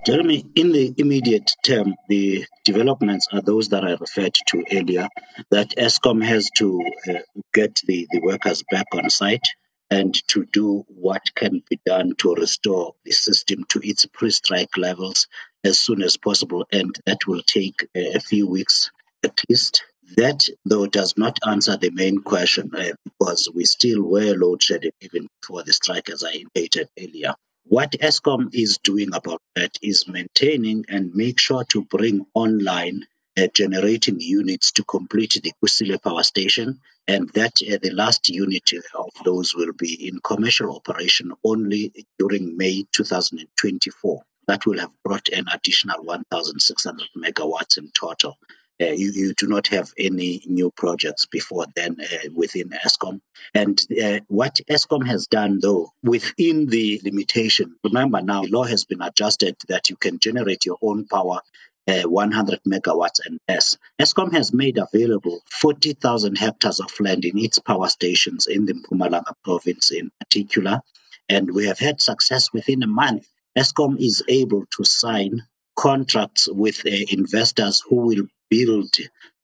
Jeremy, 0.04 0.44
in 0.56 0.72
the 0.72 0.94
immediate 0.98 1.52
term, 1.64 1.94
the 2.10 2.46
developments 2.66 3.28
are 3.32 3.42
those 3.42 3.70
that 3.70 3.84
I 3.84 3.92
referred 3.92 4.34
to 4.48 4.64
earlier, 4.72 5.08
that 5.52 5.76
Eskom 5.78 6.24
has 6.24 6.50
to 6.56 6.84
uh, 7.08 7.14
get 7.54 7.80
the, 7.86 8.08
the 8.12 8.20
workers 8.20 8.64
back 8.72 8.88
on 8.94 9.12
site 9.12 9.46
and 9.92 10.16
to 10.30 10.46
do 10.46 10.86
what 10.88 11.36
can 11.36 11.62
be 11.70 11.80
done 11.86 12.16
to 12.20 12.34
restore 12.34 12.96
the 13.06 13.12
system 13.12 13.66
to 13.70 13.80
its 13.84 14.06
pre-strike 14.06 14.76
levels 14.78 15.28
as 15.64 15.78
soon 15.78 16.02
as 16.02 16.18
possible. 16.18 16.66
And 16.72 16.98
that 17.06 17.28
will 17.28 17.44
take 17.46 17.88
a 17.94 18.20
few 18.20 18.48
weeks 18.48 18.90
at 19.24 19.40
least. 19.50 19.84
That, 20.18 20.48
though, 20.66 20.88
does 20.88 21.18
not 21.18 21.40
answer 21.48 21.78
the 21.78 21.90
main 21.90 22.22
question 22.22 22.72
uh, 22.76 22.94
because 23.04 23.50
we 23.54 23.64
still 23.66 24.02
were 24.04 24.36
load 24.36 24.62
shedding 24.62 24.92
even 25.00 25.28
before 25.42 25.64
the 25.64 25.74
strike, 25.74 26.10
as 26.10 26.24
I 26.24 26.32
indicated 26.34 26.90
earlier. 27.00 27.34
What 27.66 27.92
Eskom 27.94 28.50
is 28.54 28.80
doing 28.80 29.14
about 29.14 29.42
that 29.56 29.78
is 29.82 30.08
maintaining 30.08 30.86
and 30.90 31.16
make 31.16 31.40
sure 31.40 31.64
to 31.66 31.86
bring 31.86 32.26
online 32.34 33.06
uh, 33.38 33.48
generating 33.54 34.20
units 34.20 34.74
to 34.74 34.84
complete 34.84 35.40
the 35.42 35.54
Kusile 35.64 36.02
power 36.02 36.24
station, 36.24 36.82
and 37.08 37.30
that 37.30 37.62
uh, 37.62 37.78
the 37.82 37.92
last 37.92 38.30
unit 38.30 38.70
of 38.94 39.12
those 39.24 39.56
will 39.56 39.74
be 39.74 40.08
in 40.08 40.20
commercial 40.20 40.76
operation 40.76 41.32
only 41.44 41.94
during 42.20 42.58
May 42.58 42.86
2024. 42.92 44.24
That 44.48 44.66
will 44.66 44.80
have 44.80 44.92
brought 45.04 45.30
an 45.30 45.46
additional 45.54 46.04
1,600 46.04 47.08
megawatts 47.16 47.78
in 47.78 47.92
total. 47.94 48.38
Uh, 48.82 48.86
you, 48.86 49.12
you, 49.14 49.34
do 49.36 49.48
not 49.48 49.68
have 49.68 49.92
any 49.96 50.42
new 50.48 50.72
projects 50.72 51.28
before 51.28 51.68
then 51.76 51.98
uh, 52.02 52.30
within 52.34 52.70
Eskom. 52.70 53.22
And 53.54 53.80
uh, 54.04 54.22
what 54.28 54.60
Eskom 54.68 55.06
has 55.06 55.28
done, 55.28 55.60
though, 55.62 55.92
within 56.02 56.66
the 56.66 57.00
limitation, 57.04 57.76
remember 57.84 58.22
now, 58.22 58.42
law 58.44 58.64
has 58.64 58.86
been 58.86 59.02
adjusted 59.02 59.56
that 59.68 59.92
you 59.92 59.98
can 59.98 60.18
generate 60.18 60.66
your 60.66 60.78
own 60.82 61.06
power. 61.06 61.42
Uh, 61.88 62.04
100 62.04 62.60
megawatts 62.64 63.26
and 63.26 63.40
less. 63.50 63.76
Eskom 64.00 64.32
has 64.34 64.54
made 64.54 64.78
available 64.78 65.42
40,000 65.50 66.38
hectares 66.38 66.80
of 66.80 66.92
land 67.00 67.26
in 67.26 67.40
its 67.40 67.58
power 67.58 67.88
stations 67.88 68.46
in 68.46 68.66
the 68.66 68.74
Mpumalanga 68.74 69.34
province 69.44 69.90
in 69.90 70.12
particular. 70.20 70.82
And 71.28 71.52
we 71.52 71.66
have 71.66 71.80
had 71.80 72.00
success 72.00 72.54
within 72.54 72.84
a 72.84 72.88
month. 72.88 73.28
Eskom 73.58 74.00
is 74.00 74.24
able 74.28 74.66
to 74.78 74.84
sign 74.84 75.42
contracts 75.76 76.48
with 76.48 76.86
uh, 76.86 76.90
investors 77.10 77.82
who 77.90 77.96
will 77.96 78.28
build 78.52 78.96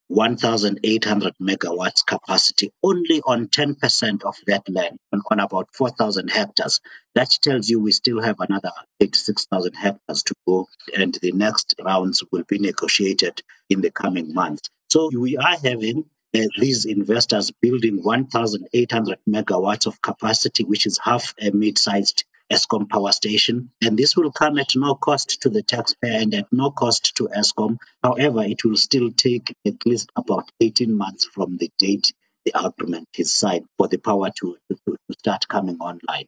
1,800 0.10 1.34
megawatts 1.42 2.06
capacity 2.06 2.72
only 2.84 3.22
on 3.26 3.48
10% 3.48 4.24
of 4.24 4.36
that 4.48 4.68
land, 4.70 4.98
on, 5.12 5.22
on 5.32 5.40
about 5.40 5.68
4,000 5.74 6.30
hectares. 6.30 6.80
That 7.16 7.30
tells 7.42 7.70
you 7.70 7.80
we 7.80 7.92
still 7.92 8.22
have 8.22 8.40
another 8.40 8.72
86,000 9.00 9.74
hectares 9.74 10.24
to 10.24 10.36
go, 10.48 10.68
and 10.96 11.18
the 11.22 11.32
next 11.32 11.76
rounds 11.84 12.24
will 12.32 12.44
be 12.48 12.60
negotiated 12.60 13.42
in 13.70 13.82
the 13.82 13.92
coming 13.92 14.34
months. 14.34 14.70
So 14.90 15.10
we 15.14 15.38
are 15.38 15.58
having 15.58 16.06
uh, 16.36 16.42
these 16.58 16.86
investors 16.86 17.52
building 17.62 18.04
1,800 18.04 19.20
megawatts 19.28 19.88
of 19.88 20.02
capacity, 20.02 20.64
which 20.64 20.86
is 20.86 21.00
half 21.04 21.34
a 21.42 21.52
mid 21.52 21.78
sized 21.78 22.24
Eskom 22.51 22.89
power 22.89 23.12
station. 23.12 23.72
And 23.82 23.98
this 23.98 24.16
will 24.16 24.32
come 24.32 24.58
at 24.58 24.75
no 24.75 24.96
cost 24.96 25.42
to 25.42 25.50
the 25.50 25.63
taxpayer 25.63 26.22
and 26.22 26.34
at 26.34 26.48
no 26.51 26.72
cost 26.72 27.16
to 27.18 27.27
Eskom. 27.27 27.77
However, 28.04 28.44
it 28.44 28.63
will 28.63 28.77
still 28.77 29.12
take 29.12 29.56
at 29.66 29.86
least 29.86 30.10
about 30.16 30.50
18 30.60 30.96
months 30.96 31.25
from 31.25 31.58
the 31.58 31.72
date 31.77 32.13
the 32.48 32.66
agreement 32.66 33.10
is 33.18 33.34
signed 33.34 33.66
for 33.77 33.89
the 33.89 33.98
power 33.98 34.30
to, 34.39 34.56
to, 34.70 34.77
to 34.86 35.20
start 35.20 35.48
coming 35.50 35.77
online. 35.80 36.27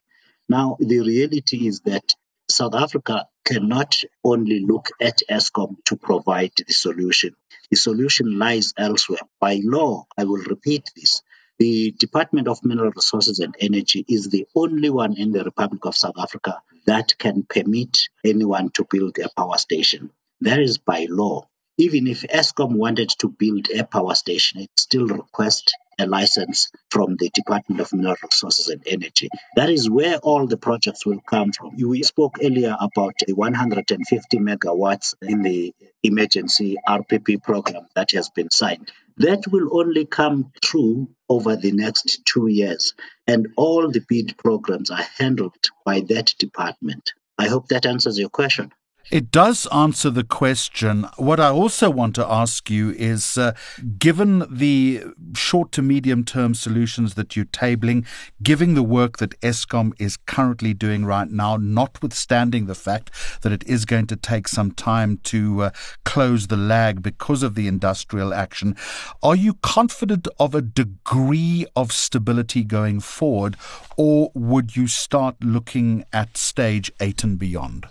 Now, 0.50 0.76
the 0.80 1.00
reality 1.00 1.66
is 1.66 1.80
that 1.86 2.04
South 2.50 2.76
Africa 2.76 3.28
cannot 3.46 3.96
only 4.24 4.66
look 4.66 4.90
at 5.00 5.22
Eskom 5.30 5.78
to 5.86 5.96
provide 5.96 6.52
the 6.58 6.74
solution. 6.74 7.36
The 7.72 7.78
solution 7.78 8.38
lies 8.38 8.74
elsewhere. 8.78 9.22
By 9.40 9.62
law, 9.64 10.08
I 10.18 10.26
will 10.26 10.44
repeat 10.44 10.92
this, 10.94 11.22
the 11.60 11.92
Department 12.00 12.48
of 12.48 12.64
Mineral 12.64 12.94
Resources 12.96 13.40
and 13.40 13.54
Energy 13.60 14.06
is 14.08 14.30
the 14.30 14.48
only 14.56 14.90
one 14.90 15.18
in 15.18 15.34
the 15.34 15.44
Republic 15.44 15.86
of 15.86 15.96
South 15.96 16.18
Africa 16.18 16.62
that 16.86 17.18
can 17.18 17.44
permit 17.44 18.08
anyone 18.26 18.70
to 18.72 18.88
build 18.90 19.18
a 19.20 19.30
power 19.36 19.58
station. 19.58 20.12
That 20.42 20.60
is 20.60 20.78
by 20.78 21.08
law. 21.10 21.49
Even 21.80 22.08
if 22.08 22.24
Eskom 22.24 22.76
wanted 22.76 23.08
to 23.20 23.30
build 23.30 23.70
a 23.70 23.86
power 23.86 24.14
station, 24.14 24.60
it 24.60 24.70
still 24.78 25.08
requests 25.08 25.72
a 25.98 26.06
license 26.06 26.74
from 26.92 27.16
the 27.16 27.30
Department 27.30 27.80
of 27.80 27.94
Mineral 27.94 28.18
Resources 28.22 28.68
and 28.68 28.84
Energy. 28.86 29.30
That 29.56 29.70
is 29.70 29.90
where 29.90 30.18
all 30.18 30.46
the 30.46 30.58
projects 30.58 31.06
will 31.06 31.22
come 31.22 31.54
from. 31.54 31.78
We 31.78 32.04
spoke 32.04 32.40
earlier 32.44 32.76
about 32.78 33.14
the 33.26 33.32
150 33.32 34.40
megawatts 34.40 35.14
in 35.22 35.42
the 35.42 35.74
emergency 36.04 36.76
RPP 36.86 37.42
program 37.42 37.88
that 37.96 38.12
has 38.12 38.30
been 38.30 38.52
signed. 38.52 38.92
That 39.16 39.48
will 39.48 39.80
only 39.80 40.06
come 40.06 40.52
through 40.62 41.08
over 41.30 41.56
the 41.56 41.72
next 41.72 42.26
two 42.26 42.48
years, 42.48 42.94
and 43.26 43.48
all 43.56 43.90
the 43.90 44.04
bid 44.06 44.38
programs 44.38 44.92
are 44.92 45.08
handled 45.18 45.70
by 45.86 46.02
that 46.10 46.34
department. 46.38 47.14
I 47.38 47.48
hope 47.48 47.70
that 47.70 47.86
answers 47.86 48.20
your 48.20 48.28
question. 48.28 48.74
It 49.12 49.32
does 49.32 49.66
answer 49.72 50.12
the 50.12 50.24
question. 50.24 51.08
What 51.18 51.40
I 51.40 51.50
also 51.50 51.90
want 51.90 52.14
to 52.14 52.32
ask 52.32 52.70
you 52.70 52.92
is 52.92 53.40
uh, 53.40 53.54
given 53.98 54.46
the 54.56 55.04
short 55.36 55.72
to 55.72 55.82
medium 55.82 56.24
term 56.24 56.54
solutions 56.54 57.16
that 57.16 57.36
you're 57.36 57.46
tabling, 57.46 58.06
given 58.44 58.76
the 58.76 58.84
work 58.84 59.18
that 59.18 59.40
Eskom 59.42 59.94
is 59.98 60.16
currently 60.16 60.76
doing 60.76 61.06
right 61.06 61.28
now, 61.28 61.58
notwithstanding 61.58 62.68
the 62.68 62.76
fact 62.76 63.10
that 63.42 63.52
it 63.52 63.64
is 63.64 63.84
going 63.86 64.06
to 64.06 64.16
take 64.16 64.48
some 64.48 64.72
time 64.74 65.18
to 65.24 65.64
uh, 65.64 65.70
close 66.06 66.46
the 66.46 66.58
lag 66.58 67.02
because 67.02 67.42
of 67.42 67.56
the 67.56 67.68
industrial 67.68 68.32
action, 68.32 68.76
are 69.24 69.36
you 69.36 69.56
confident 69.56 70.28
of 70.40 70.54
a 70.54 70.62
degree 70.62 71.66
of 71.76 71.92
stability 71.92 72.64
going 72.64 73.00
forward, 73.00 73.56
or 73.98 74.30
would 74.36 74.76
you 74.76 74.86
start 74.86 75.36
looking 75.44 76.06
at 76.14 76.38
stage 76.38 76.92
eight 77.00 77.24
and 77.24 77.40
beyond? 77.40 77.88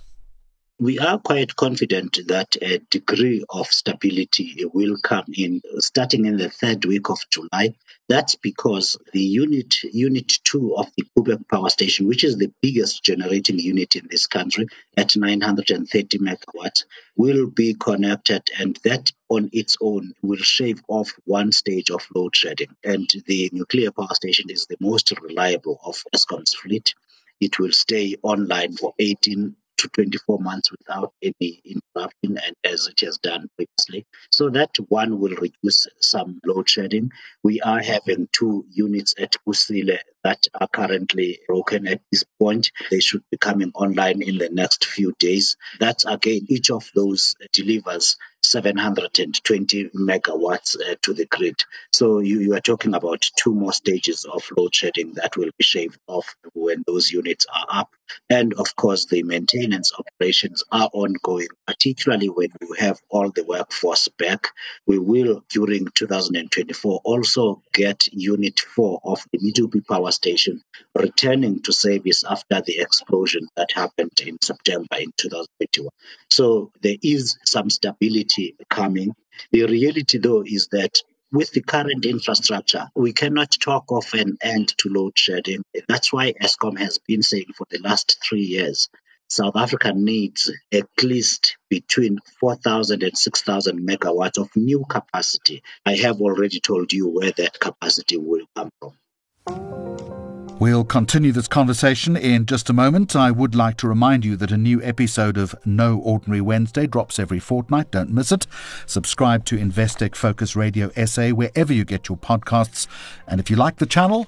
We 0.81 0.97
are 1.01 1.19
quite 1.19 1.57
confident 1.57 2.21
that 2.29 2.57
a 2.63 2.79
degree 2.79 3.45
of 3.51 3.67
stability 3.67 4.65
will 4.73 4.97
come 5.03 5.25
in 5.37 5.61
starting 5.79 6.27
in 6.27 6.37
the 6.37 6.49
third 6.49 6.85
week 6.85 7.11
of 7.11 7.19
July. 7.31 7.75
That's 8.09 8.37
because 8.37 8.97
the 9.13 9.21
unit 9.21 9.83
unit 9.83 10.29
two 10.45 10.77
of 10.77 10.87
the 10.97 11.05
Koeberg 11.17 11.49
power 11.49 11.69
station, 11.69 12.07
which 12.07 12.23
is 12.23 12.37
the 12.37 12.53
biggest 12.63 13.03
generating 13.03 13.59
unit 13.59 13.97
in 13.97 14.07
this 14.09 14.29
country 14.29 14.69
at 14.97 15.17
930 15.17 16.19
megawatts, 16.19 16.85
will 17.17 17.49
be 17.51 17.75
connected 17.75 18.43
and 18.57 18.79
that 18.85 19.11
on 19.29 19.51
its 19.53 19.79
own 19.81 20.13
will 20.23 20.39
shave 20.39 20.81
off 20.87 21.11
one 21.25 21.51
stage 21.51 21.91
of 21.91 22.07
load 22.15 22.37
shedding. 22.37 22.77
And 22.85 23.11
the 23.27 23.51
nuclear 23.53 23.91
power 23.91 24.15
station 24.15 24.49
is 24.49 24.67
the 24.67 24.77
most 24.79 25.13
reliable 25.21 25.81
of 25.85 25.97
Eskom's 26.15 26.55
fleet. 26.55 26.95
It 27.41 27.59
will 27.59 27.73
stay 27.73 28.15
online 28.23 28.77
for 28.77 28.95
18 29.01 29.57
to 29.79 29.89
24 29.89 30.39
months 30.41 30.71
without 30.71 31.13
any 31.23 31.63
interruption, 31.65 32.39
and 32.45 32.55
as 32.65 32.87
it 32.87 33.01
has 33.01 33.19
done 33.19 33.49
previously. 33.57 34.07
So 34.31 34.51
that 34.51 34.71
one 34.89 35.19
will 35.19 35.35
reduce 35.35 35.87
some 36.01 36.41
load 36.45 36.69
shedding. 36.69 37.11
We 37.43 37.61
are 37.61 37.81
having 37.81 38.29
two 38.33 38.67
units 38.71 39.15
at 39.19 39.35
Kusile 39.47 39.99
that 40.25 40.47
are 40.61 40.69
currently 40.69 41.39
broken 41.47 41.87
at 41.87 42.01
this 42.11 42.25
point. 42.39 42.71
They 42.91 43.01
should 43.01 43.23
be 43.31 43.39
coming 43.39 43.73
online 43.75 44.23
in 44.23 44.39
the 44.39 44.51
next 44.51 44.85
few 44.85 45.15
days. 45.19 45.57
That's 45.81 46.05
again, 46.05 46.47
each 46.49 46.71
of 46.71 46.91
those 46.95 47.35
delivers 47.53 48.17
720 48.43 49.91
megawatts 49.91 50.77
uh, 50.81 50.95
to 51.03 51.13
the 51.13 51.27
grid. 51.27 51.57
So 51.93 52.21
you, 52.21 52.41
you 52.41 52.55
are 52.55 52.61
talking 52.61 52.95
about 52.95 53.29
two 53.37 53.55
more 53.55 53.73
stages 53.73 54.25
of 54.25 54.43
load 54.57 54.75
shedding 54.75 55.15
that 55.15 55.37
will 55.37 55.51
be 55.57 55.65
shaved 55.65 55.99
off 56.07 56.35
when 56.55 56.85
those 56.87 57.11
units 57.11 57.47
are 57.53 57.67
up. 57.69 57.91
And 58.31 58.55
of 58.55 58.75
course, 58.75 59.05
the 59.05 59.23
maintenance 59.23 59.93
operations 59.99 60.65
are 60.73 60.89
ongoing, 60.93 61.49
particularly 61.67 62.29
when 62.29 62.49
you 62.63 62.75
have 62.79 62.99
all 63.11 63.31
the 63.31 63.45
workforce 63.45 64.09
back. 64.09 64.49
We 64.87 64.99
will, 64.99 65.45
during 65.51 65.89
2024, 65.95 67.01
also 67.05 67.63
get 67.73 68.09
Unit 68.13 68.61
4 68.61 69.01
of 69.05 69.23
the 69.33 69.39
Medupi 69.39 69.87
Power 69.87 70.11
Station 70.11 70.63
returning 70.95 71.61
to 71.63 71.73
service 71.73 72.25
after 72.25 72.63
the 72.63 72.79
explosion 72.81 73.49
that 73.57 73.73
happened 73.73 74.21
in 74.27 74.39
September 74.41 74.97
in 74.99 75.13
2021. 75.17 75.91
So 76.31 76.73
there 76.81 76.97
is 77.03 77.39
some 77.45 77.69
stability 77.69 78.38
coming. 78.69 79.15
The 79.53 79.65
reality, 79.65 80.19
though, 80.19 80.43
is 80.45 80.69
that 80.73 80.95
with 81.31 81.51
the 81.53 81.63
current 81.63 82.05
infrastructure, 82.07 82.89
we 82.95 83.13
cannot 83.13 83.53
talk 83.53 83.85
of 83.91 84.07
an 84.15 84.39
end 84.41 84.75
to 84.79 84.89
load 84.89 85.19
shedding. 85.19 85.63
That's 85.87 86.13
why 86.13 86.33
Eskom 86.33 86.79
has 86.79 86.99
been 86.99 87.23
saying 87.23 87.53
for 87.57 87.67
the 87.71 87.81
last 87.81 88.19
three 88.27 88.43
years 88.43 88.89
South 89.31 89.57
Africa 89.57 89.93
needs 89.95 90.51
at 90.73 90.89
least 91.03 91.59
between 91.69 92.19
4,000 92.41 93.03
and 93.03 93.17
6,000 93.17 93.87
megawatts 93.87 94.39
of 94.39 94.49
new 94.57 94.85
capacity. 94.89 95.63
I 95.85 95.97
have 95.97 96.23
already 96.23 96.61
told 96.61 96.95
you 96.95 97.09
where 97.09 97.33
that 97.33 97.61
capacity 97.61 98.17
will 98.17 98.47
come 98.57 98.71
from. 98.81 100.28
We'll 100.61 100.85
continue 100.85 101.31
this 101.31 101.47
conversation 101.47 102.17
in 102.17 102.45
just 102.45 102.69
a 102.69 102.73
moment. 102.73 103.15
I 103.15 103.31
would 103.31 103.55
like 103.55 103.77
to 103.77 103.87
remind 103.87 104.25
you 104.25 104.35
that 104.39 104.51
a 104.51 104.57
new 104.57 104.83
episode 104.83 105.39
of 105.39 105.55
No 105.65 105.99
Ordinary 105.99 106.41
Wednesday 106.41 106.89
drops 106.89 107.21
every 107.21 107.39
fortnight. 107.39 107.93
Don't 107.93 108.11
miss 108.11 108.33
it. 108.33 108.49
Subscribe 108.85 109.45
to 109.45 109.57
Investec 109.57 110.17
Focus 110.17 110.57
Radio 110.57 110.91
SA 111.05 111.29
wherever 111.29 111.73
you 111.73 111.85
get 111.85 112.09
your 112.09 112.19
podcasts. 112.19 112.89
And 113.29 113.39
if 113.39 113.51
you 113.51 113.57
like 113.57 113.77
the 113.77 113.87
channel, 113.87 114.27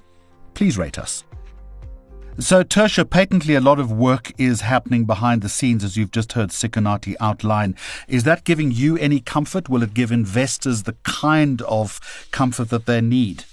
please 0.54 0.78
rate 0.78 1.00
us. 1.00 1.24
So, 2.38 2.62
Tertia, 2.62 3.10
patently 3.10 3.56
a 3.56 3.60
lot 3.60 3.80
of 3.80 3.90
work 3.90 4.32
is 4.38 4.60
happening 4.60 5.06
behind 5.06 5.42
the 5.42 5.48
scenes, 5.48 5.82
as 5.82 5.96
you've 5.96 6.12
just 6.12 6.34
heard 6.34 6.50
Sikonathi 6.50 7.16
outline. 7.18 7.74
Is 8.06 8.22
that 8.22 8.44
giving 8.44 8.70
you 8.70 8.96
any 8.98 9.18
comfort? 9.18 9.68
Will 9.68 9.82
it 9.82 9.94
give 9.94 10.12
investors 10.12 10.84
the 10.84 10.94
kind 11.02 11.60
of 11.62 12.28
comfort 12.30 12.70
that 12.70 12.86
they 12.86 13.00
need? 13.00 13.46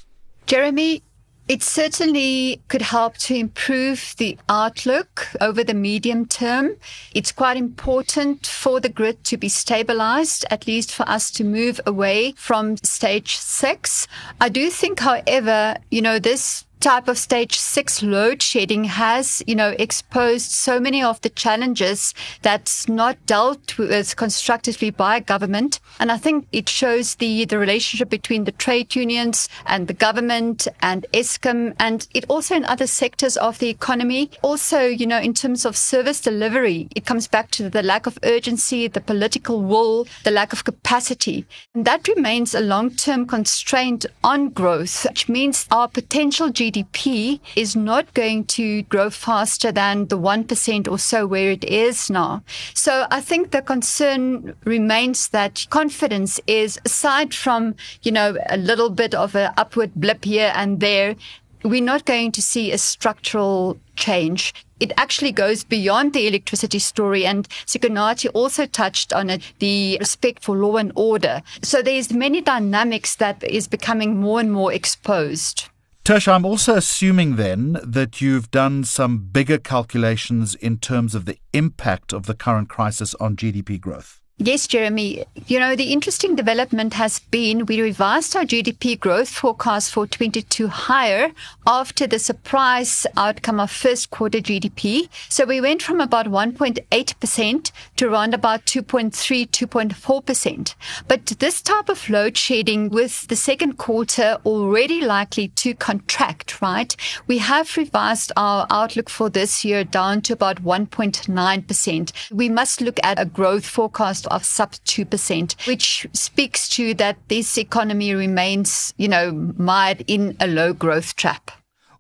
Jeremy, 0.46 1.02
it 1.48 1.64
certainly 1.64 2.62
could 2.68 2.82
help 2.82 3.18
to 3.18 3.36
improve 3.36 4.16
the 4.18 4.38
outlook 4.50 5.28
over 5.40 5.64
the 5.64 5.74
medium 5.74 6.26
term. 6.26 6.76
It's 7.14 7.32
quite 7.32 7.58
important 7.58 8.46
for 8.46 8.80
the 8.80 8.90
grid 8.90 9.24
to 9.26 9.38
be 9.38 9.50
stabilized, 9.50 10.46
at 10.50 10.68
least 10.68 10.94
for 10.94 11.08
us 11.08 11.32
to 11.32 11.44
move 11.44 11.80
away 11.86 12.34
from 12.38 12.78
stage 12.78 13.38
six. 13.38 14.08
I 14.42 14.50
do 14.50 14.70
think, 14.70 15.00
however, 15.00 15.78
you 15.90 16.02
know, 16.02 16.20
this 16.20 16.66
type 16.80 17.08
of 17.08 17.18
stage 17.18 17.58
six 17.58 18.04
load 18.04 18.42
shedding 18.42 18.86
has, 18.86 19.42
you 19.48 19.56
know, 19.56 19.76
exposed 19.80 20.52
so 20.52 20.80
many 20.80 21.02
of 21.02 21.20
the 21.22 21.30
challenges 21.30 22.14
that's 22.42 22.88
not 22.88 23.18
dealt 23.26 23.78
with 23.78 24.16
constructively 24.16 24.90
by 24.90 25.20
government. 25.20 25.80
And 26.00 26.12
I 26.12 26.18
think 26.18 26.48
it 26.52 26.70
shows 26.70 27.16
the, 27.16 27.46
the 27.46 27.58
relationship 27.58 28.10
between 28.10 28.44
the 28.44 28.52
trade 28.52 28.96
unions 28.96 29.50
and 29.66 29.88
the 29.88 29.94
government 29.94 30.68
and 30.82 31.06
Eskom 31.14 31.76
and 31.80 32.08
it 32.14 32.26
also 32.30 32.56
in 32.56 32.66
other 32.66 32.88
sectors 32.88 33.38
of 33.38 33.60
the 33.60 33.70
economy. 33.70 34.30
Also, 34.42 34.82
you 34.82 35.08
know, 35.08 35.20
in 35.20 35.34
terms 35.34 35.66
of 35.66 35.76
service 35.76 36.22
delivery, 36.22 36.88
it 36.96 37.06
comes 37.06 37.28
back 37.28 37.52
to 37.52 37.70
the 37.70 37.84
lack 37.84 38.06
of 38.06 38.20
urgency, 38.24 38.88
the 38.88 39.02
political 39.02 39.64
will, 39.64 40.08
the 40.24 40.32
lack 40.32 40.54
of 40.54 40.64
capacity. 40.64 41.46
And 41.74 41.86
that 41.86 42.08
remains 42.08 42.54
a 42.54 42.60
long-term 42.60 43.26
constraint 43.26 44.06
on 44.24 44.50
growth, 44.50 45.06
which 45.06 45.28
means 45.28 45.66
our 45.72 45.88
potential 45.88 46.50
GDP 46.50 46.67
GDP 46.72 47.40
is 47.56 47.76
not 47.76 48.14
going 48.14 48.46
to 48.46 48.82
grow 48.84 49.10
faster 49.10 49.72
than 49.72 50.08
the 50.08 50.18
1% 50.18 50.88
or 50.88 51.00
so 51.00 51.26
where 51.26 51.52
it 51.52 51.64
is 51.64 52.10
now. 52.10 52.44
So 52.74 53.08
I 53.10 53.22
think 53.22 53.52
the 53.52 53.62
concern 53.62 54.56
remains 54.66 55.30
that 55.30 55.66
confidence 55.70 56.40
is 56.46 56.80
aside 56.86 57.34
from, 57.34 57.76
you 58.02 58.12
know, 58.12 58.38
a 58.50 58.58
little 58.58 58.90
bit 58.90 59.16
of 59.16 59.36
an 59.36 59.54
upward 59.58 59.92
blip 59.96 60.26
here 60.26 60.52
and 60.56 60.80
there, 60.80 61.16
we're 61.64 61.82
not 61.82 62.06
going 62.06 62.32
to 62.34 62.42
see 62.42 62.72
a 62.72 62.78
structural 62.78 63.78
change. 63.96 64.54
It 64.80 64.92
actually 64.96 65.32
goes 65.32 65.64
beyond 65.64 66.14
the 66.14 66.28
electricity 66.28 66.80
story 66.80 67.26
and 67.26 67.48
Sikonathi 67.66 68.30
also 68.34 68.66
touched 68.66 69.12
on 69.12 69.30
it, 69.30 69.42
the 69.60 69.98
respect 70.00 70.44
for 70.44 70.56
law 70.56 70.78
and 70.78 70.92
order. 70.96 71.42
So 71.64 71.82
there's 71.82 72.14
many 72.14 72.42
dynamics 72.42 73.16
that 73.16 73.44
is 73.44 73.68
becoming 73.68 74.18
more 74.18 74.40
and 74.40 74.52
more 74.52 74.72
exposed. 74.72 75.70
Tertia, 76.08 76.32
I'm 76.32 76.46
also 76.46 76.76
assuming 76.76 77.36
then 77.36 77.78
that 77.84 78.22
you've 78.22 78.50
done 78.50 78.86
some 78.86 79.18
bigger 79.18 79.58
calculations 79.58 80.56
in 80.56 80.78
terms 80.78 81.14
of 81.14 81.26
the 81.26 81.38
impact 81.52 82.14
of 82.14 82.28
the 82.28 82.34
current 82.34 82.70
crisis 82.70 83.14
on 83.16 83.36
GDP 83.36 83.78
growth. 83.78 84.22
Yes, 84.40 84.68
Jeremy. 84.68 85.26
You 85.48 85.60
know, 85.60 85.76
the 85.76 85.92
interesting 85.92 86.36
development 86.36 86.94
has 86.94 87.18
been 87.18 87.66
we 87.66 87.82
revised 87.82 88.36
our 88.36 88.44
GDP 88.44 89.00
growth 89.00 89.30
forecast 89.30 89.92
for 89.92 90.06
22 90.06 90.68
higher 90.68 91.32
after 91.66 92.06
the 92.06 92.20
surprise 92.20 93.08
outcome 93.18 93.60
of 93.60 93.72
first 93.72 94.12
quarter 94.12 94.38
GDP. 94.38 95.10
So 95.28 95.44
we 95.44 95.60
went 95.60 95.82
from 95.82 96.00
about 96.00 96.28
1.8% 96.28 97.72
to 97.96 98.08
around 98.08 98.36
about 98.36 98.64
2.3, 98.68 99.10
2.4%. 99.50 100.76
But 101.08 101.26
this 101.26 101.60
type 101.64 101.90
of 101.90 102.08
load 102.08 102.38
shedding 102.38 102.90
with 102.90 103.26
the 103.30 103.36
second 103.36 103.80
quarter 103.80 104.38
already 104.46 105.02
likely 105.02 105.48
to 105.48 105.74
contract, 105.74 106.62
right? 106.62 106.96
We 107.26 107.40
have 107.40 107.76
revised 107.76 108.32
our 108.38 108.68
outlook 108.70 109.10
for 109.10 109.32
this 109.32 109.66
year 109.66 109.84
down 109.84 110.22
to 110.22 110.34
about 110.34 110.64
1.9%. 110.64 112.32
We 112.32 112.50
must 112.50 112.82
look 112.82 113.00
at 113.02 113.20
a 113.20 113.26
growth 113.26 113.66
forecast 113.66 114.27
of 114.28 114.46
sub 114.46 114.74
2%, 114.74 115.68
which 115.68 116.08
speaks 116.14 116.70
to 116.70 116.94
that 116.96 117.18
this 117.28 117.58
economy 117.58 118.14
remains, 118.14 118.94
you 118.98 119.08
know, 119.08 119.32
mired 119.58 120.04
in 120.08 120.36
a 120.40 120.48
low 120.48 120.74
growth 120.74 121.16
trap. 121.16 121.52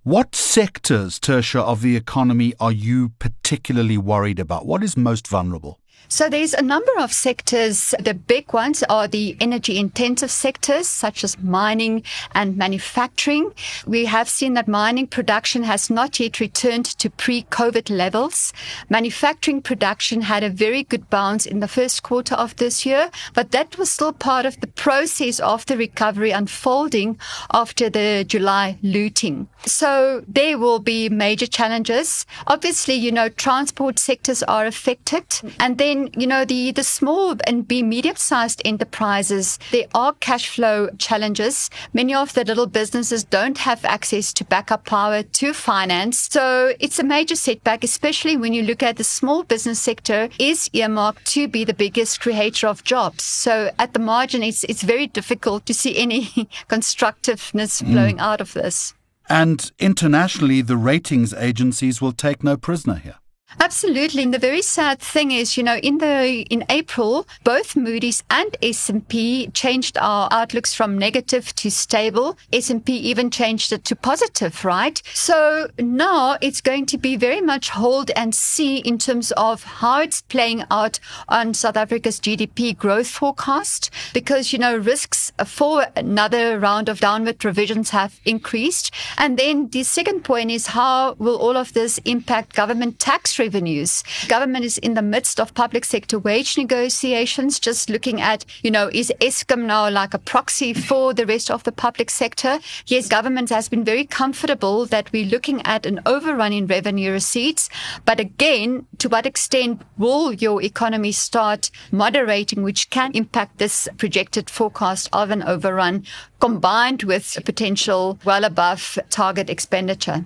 What 0.03 0.35
sectors, 0.35 1.19
Tertia, 1.19 1.61
of 1.61 1.81
the 1.81 1.97
economy 1.97 2.53
are 2.61 2.71
you 2.71 3.09
particularly 3.19 3.97
worried 3.97 4.39
about? 4.39 4.65
What 4.65 4.81
is 4.81 4.95
most 4.95 5.27
vulnerable? 5.27 5.79
So 6.09 6.29
there's 6.29 6.53
a 6.53 6.61
number 6.61 6.91
of 6.99 7.11
sectors. 7.11 7.93
The 7.99 8.13
big 8.13 8.53
ones 8.53 8.81
are 8.83 9.07
the 9.07 9.35
energy 9.41 9.77
intensive 9.77 10.31
sectors, 10.31 10.87
such 10.87 11.23
as 11.23 11.37
mining 11.39 12.03
and 12.33 12.55
manufacturing. 12.55 13.51
We 13.85 14.05
have 14.05 14.29
seen 14.29 14.53
that 14.53 14.69
mining 14.69 15.07
production 15.07 15.63
has 15.63 15.89
not 15.89 16.19
yet 16.19 16.39
returned 16.39 16.85
to 16.85 17.09
pre-COVID 17.09 17.89
levels. 17.89 18.53
Manufacturing 18.89 19.61
production 19.61 20.21
had 20.21 20.43
a 20.43 20.49
very 20.49 20.83
good 20.83 21.09
bounce 21.09 21.45
in 21.45 21.59
the 21.59 21.67
first 21.67 22.03
quarter 22.03 22.35
of 22.35 22.55
this 22.55 22.85
year, 22.85 23.11
but 23.33 23.51
that 23.51 23.77
was 23.77 23.91
still 23.91 24.13
part 24.13 24.45
of 24.45 24.59
the 24.61 24.67
process 24.67 25.41
of 25.41 25.65
the 25.65 25.75
recovery 25.75 26.31
unfolding 26.31 27.19
after 27.53 27.89
the 27.89 28.23
July 28.25 28.77
looting. 28.81 29.49
So 29.65 30.23
there 30.27 30.57
will 30.57 30.79
be 30.79 31.09
major 31.09 31.47
challenges. 31.47 32.25
Obviously, 32.47 32.93
you 32.93 33.11
know, 33.11 33.27
transport 33.27 33.99
sectors 33.99 34.41
are 34.43 34.65
affected 34.65 35.25
and 35.59 35.77
then 35.77 35.96
then, 35.97 36.09
you 36.19 36.27
know, 36.27 36.45
the, 36.45 36.71
the 36.71 36.83
small 36.83 37.35
and 37.45 37.67
be 37.67 37.83
medium 37.83 38.15
sized 38.15 38.61
enterprises, 38.65 39.59
there 39.71 39.87
are 39.93 40.13
cash 40.13 40.49
flow 40.49 40.89
challenges. 40.97 41.69
Many 41.93 42.13
of 42.13 42.33
the 42.33 42.43
little 42.43 42.67
businesses 42.67 43.23
don't 43.23 43.57
have 43.59 43.83
access 43.85 44.33
to 44.33 44.45
backup 44.45 44.85
power 44.85 45.23
to 45.23 45.53
finance. 45.53 46.29
So 46.31 46.73
it's 46.79 46.99
a 46.99 47.03
major 47.03 47.35
setback, 47.35 47.83
especially 47.83 48.37
when 48.37 48.53
you 48.53 48.63
look 48.63 48.83
at 48.83 48.97
the 48.97 49.03
small 49.03 49.43
business 49.43 49.79
sector 49.79 50.29
is 50.39 50.69
earmarked 50.73 51.25
to 51.33 51.47
be 51.47 51.63
the 51.63 51.73
biggest 51.73 52.21
creator 52.21 52.67
of 52.67 52.83
jobs. 52.83 53.23
So 53.23 53.71
at 53.79 53.93
the 53.93 53.99
margin, 53.99 54.43
it's, 54.43 54.63
it's 54.65 54.83
very 54.83 55.07
difficult 55.07 55.65
to 55.65 55.73
see 55.73 55.97
any 55.97 56.49
constructiveness 56.67 57.81
mm. 57.81 57.91
flowing 57.91 58.19
out 58.19 58.41
of 58.41 58.53
this. 58.53 58.93
And 59.29 59.71
internationally, 59.77 60.61
the 60.61 60.77
ratings 60.77 61.33
agencies 61.33 62.01
will 62.01 62.13
take 62.13 62.43
no 62.43 62.55
prisoner 62.55 62.95
here. 62.95 63.15
Absolutely. 63.59 64.23
And 64.23 64.33
the 64.33 64.39
very 64.39 64.61
sad 64.61 64.99
thing 64.99 65.31
is, 65.31 65.57
you 65.57 65.63
know, 65.63 65.77
in 65.77 65.97
the 65.97 66.45
in 66.49 66.65
April, 66.69 67.27
both 67.43 67.75
Moody's 67.75 68.23
and 68.29 68.55
S&P 68.61 69.47
changed 69.47 69.97
our 69.97 70.27
outlooks 70.31 70.73
from 70.73 70.97
negative 70.97 71.55
to 71.55 71.71
stable. 71.71 72.37
S&P 72.53 72.93
even 72.93 73.31
changed 73.31 73.71
it 73.71 73.83
to 73.85 73.95
positive, 73.95 74.63
right? 74.63 75.01
So 75.13 75.69
now 75.79 76.37
it's 76.41 76.61
going 76.61 76.85
to 76.87 76.97
be 76.97 77.15
very 77.15 77.41
much 77.41 77.69
hold 77.69 78.11
and 78.11 78.35
see 78.35 78.77
in 78.77 78.97
terms 78.97 79.31
of 79.31 79.63
how 79.63 80.01
it's 80.01 80.21
playing 80.21 80.63
out 80.69 80.99
on 81.27 81.53
South 81.53 81.77
Africa's 81.77 82.19
GDP 82.19 82.77
growth 82.77 83.07
forecast 83.07 83.89
because, 84.13 84.53
you 84.53 84.59
know, 84.59 84.77
risks 84.77 85.31
for 85.45 85.87
another 85.95 86.59
round 86.59 86.89
of 86.89 86.99
downward 86.99 87.43
revisions 87.43 87.91
have 87.91 88.19
increased. 88.25 88.93
And 89.17 89.37
then 89.37 89.69
the 89.69 89.83
second 89.83 90.23
point 90.23 90.51
is 90.51 90.67
how 90.67 91.13
will 91.13 91.37
all 91.37 91.57
of 91.57 91.73
this 91.73 91.97
impact 92.05 92.53
government 92.53 92.99
tax 92.99 93.36
revenues. 93.39 94.03
Government 94.27 94.65
is 94.65 94.77
in 94.77 94.93
the 94.93 95.01
midst 95.01 95.39
of 95.39 95.53
public 95.53 95.85
sector 95.85 96.19
wage 96.19 96.57
negotiations, 96.57 97.59
just 97.59 97.89
looking 97.89 98.21
at, 98.21 98.45
you 98.63 98.71
know, 98.71 98.89
is 98.93 99.11
Eskom 99.21 99.65
now 99.65 99.89
like 99.89 100.13
a 100.13 100.19
proxy 100.19 100.73
for 100.73 101.13
the 101.13 101.25
rest 101.25 101.51
of 101.51 101.63
the 101.63 101.71
public 101.71 102.09
sector? 102.09 102.59
Yes, 102.85 103.07
government 103.07 103.49
has 103.49 103.69
been 103.69 103.83
very 103.83 104.05
comfortable 104.05 104.85
that 104.85 105.11
we're 105.11 105.25
looking 105.25 105.61
at 105.65 105.85
an 105.85 105.99
overrun 106.05 106.53
in 106.53 106.67
revenue 106.67 107.11
receipts. 107.11 107.69
But 108.05 108.19
again, 108.19 108.87
to 108.99 109.09
what 109.09 109.25
extent 109.25 109.81
will 109.97 110.33
your 110.33 110.61
economy 110.61 111.11
start 111.11 111.71
moderating, 111.91 112.63
which 112.63 112.89
can 112.89 113.11
impact 113.13 113.57
this 113.57 113.87
projected 113.97 114.49
forecast 114.49 115.09
of 115.13 115.31
an 115.31 115.43
overrun 115.43 116.05
combined 116.39 117.03
with 117.03 117.37
a 117.37 117.41
potential 117.41 118.19
well 118.25 118.43
above 118.43 118.99
target 119.09 119.49
expenditure? 119.49 120.25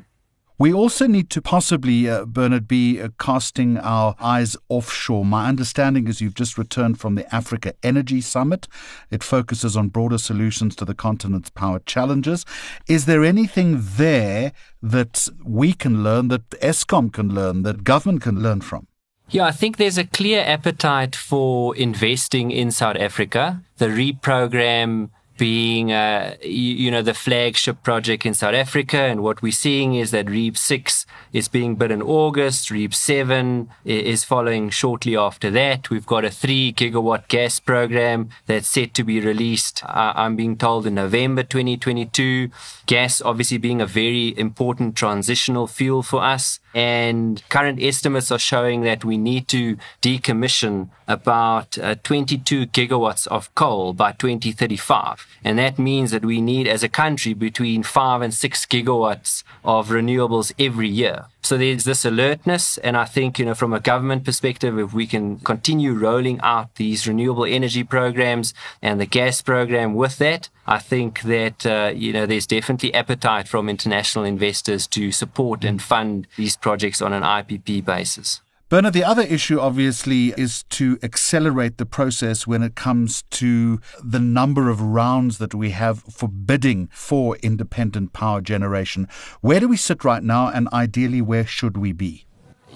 We 0.61 0.71
also 0.71 1.07
need 1.07 1.31
to 1.31 1.41
possibly, 1.41 2.07
uh, 2.07 2.25
Bernard, 2.25 2.67
be 2.67 3.01
uh, 3.01 3.09
casting 3.17 3.79
our 3.79 4.13
eyes 4.19 4.55
offshore. 4.69 5.25
My 5.25 5.47
understanding 5.47 6.07
is 6.07 6.21
you've 6.21 6.35
just 6.35 6.55
returned 6.55 6.99
from 6.99 7.15
the 7.15 7.25
Africa 7.33 7.73
Energy 7.81 8.21
Summit. 8.21 8.67
It 9.09 9.23
focuses 9.23 9.75
on 9.75 9.87
broader 9.87 10.19
solutions 10.19 10.75
to 10.75 10.85
the 10.85 10.93
continent's 10.93 11.49
power 11.49 11.79
challenges. 11.79 12.45
Is 12.87 13.07
there 13.07 13.23
anything 13.23 13.79
there 13.81 14.51
that 14.83 15.27
we 15.43 15.73
can 15.73 16.03
learn, 16.03 16.27
that 16.27 16.47
Eskom 16.61 17.11
can 17.11 17.33
learn, 17.33 17.63
that 17.63 17.83
government 17.83 18.21
can 18.21 18.43
learn 18.43 18.61
from? 18.61 18.85
Yeah, 19.31 19.45
I 19.45 19.51
think 19.51 19.77
there's 19.77 19.97
a 19.97 20.05
clear 20.05 20.43
appetite 20.43 21.15
for 21.15 21.75
investing 21.75 22.51
in 22.51 22.69
South 22.69 22.97
Africa. 22.97 23.63
The 23.77 23.87
reprogram 23.87 25.09
being, 25.41 25.91
uh, 25.91 26.35
you, 26.43 26.75
you, 26.83 26.91
know, 26.91 27.01
the 27.01 27.15
flagship 27.15 27.81
project 27.81 28.27
in 28.27 28.33
South 28.35 28.53
Africa. 28.53 28.97
And 28.97 29.23
what 29.23 29.41
we're 29.41 29.51
seeing 29.51 29.95
is 29.95 30.11
that 30.11 30.27
REIPPP 30.27 30.55
6 30.55 31.07
is 31.33 31.47
being 31.47 31.75
built 31.75 31.91
in 31.91 32.01
August. 32.01 32.69
REIPPP 32.69 32.93
7 32.93 33.69
is 33.85 34.23
following 34.23 34.69
shortly 34.69 35.15
after 35.15 35.49
that. 35.51 35.89
We've 35.89 36.05
got 36.05 36.25
a 36.25 36.29
three 36.29 36.73
gigawatt 36.73 37.27
gas 37.27 37.59
program 37.59 38.29
that's 38.45 38.67
set 38.67 38.93
to 38.95 39.03
be 39.03 39.19
released, 39.19 39.83
uh, 39.85 40.13
I'm 40.15 40.35
being 40.35 40.57
told, 40.57 40.85
in 40.87 40.95
November 40.95 41.43
2022. 41.43 42.49
Gas 42.85 43.21
obviously 43.21 43.57
being 43.57 43.81
a 43.81 43.85
very 43.85 44.37
important 44.37 44.95
transitional 44.95 45.67
fuel 45.67 46.03
for 46.03 46.23
us. 46.23 46.59
And 46.73 47.43
current 47.49 47.81
estimates 47.81 48.31
are 48.31 48.39
showing 48.39 48.81
that 48.81 49.03
we 49.03 49.17
need 49.17 49.47
to 49.49 49.77
decommission 50.01 50.89
about 51.07 51.77
uh, 51.77 51.95
22 52.03 52.67
gigawatts 52.67 53.27
of 53.27 53.53
coal 53.55 53.93
by 53.93 54.13
2035. 54.13 55.27
And 55.43 55.59
that 55.59 55.77
means 55.77 56.11
that 56.11 56.23
we 56.23 56.39
need, 56.39 56.67
as 56.67 56.83
a 56.83 56.89
country, 56.89 57.33
between 57.33 57.83
five 57.83 58.21
and 58.21 58.33
six 58.33 58.65
gigawatts 58.65 59.43
of 59.65 59.89
renewables 59.89 60.53
every 60.57 60.87
year. 60.87 61.20
So 61.41 61.57
there's 61.57 61.83
this 61.83 62.05
alertness. 62.05 62.77
And 62.79 62.95
I 62.95 63.05
think, 63.05 63.39
you 63.39 63.45
know, 63.45 63.53
from 63.53 63.73
a 63.73 63.79
government 63.79 64.23
perspective, 64.23 64.77
if 64.77 64.93
we 64.93 65.07
can 65.07 65.39
continue 65.39 65.93
rolling 65.93 66.39
out 66.41 66.75
these 66.75 67.07
renewable 67.07 67.45
energy 67.45 67.83
programs 67.83 68.53
and 68.81 68.99
the 68.99 69.05
gas 69.05 69.41
program 69.41 69.93
with 69.93 70.17
that, 70.19 70.49
I 70.67 70.79
think 70.79 71.21
that, 71.21 71.65
uh, 71.65 71.91
you 71.95 72.13
know, 72.13 72.25
there's 72.25 72.47
definitely 72.47 72.93
appetite 72.93 73.47
from 73.47 73.69
international 73.69 74.25
investors 74.25 74.87
to 74.87 75.11
support 75.11 75.63
and 75.63 75.81
fund 75.81 76.27
these 76.37 76.55
projects 76.55 77.01
on 77.01 77.13
an 77.13 77.23
IPP 77.23 77.83
basis. 77.83 78.41
Bernard, 78.71 78.93
the 78.93 79.03
other 79.03 79.23
issue 79.23 79.59
obviously 79.59 80.27
is 80.37 80.63
to 80.69 80.97
accelerate 81.03 81.77
the 81.77 81.85
process 81.85 82.47
when 82.47 82.63
it 82.63 82.73
comes 82.73 83.23
to 83.23 83.81
the 84.01 84.17
number 84.17 84.69
of 84.69 84.79
rounds 84.79 85.39
that 85.39 85.53
we 85.53 85.71
have 85.71 85.99
for 86.03 86.29
bidding 86.29 86.87
for 86.93 87.35
independent 87.43 88.13
power 88.13 88.39
generation. 88.39 89.09
Where 89.41 89.59
do 89.59 89.67
we 89.67 89.75
sit 89.75 90.05
right 90.05 90.23
now, 90.23 90.47
and 90.47 90.69
ideally, 90.71 91.21
where 91.21 91.45
should 91.45 91.75
we 91.75 91.91
be? 91.91 92.25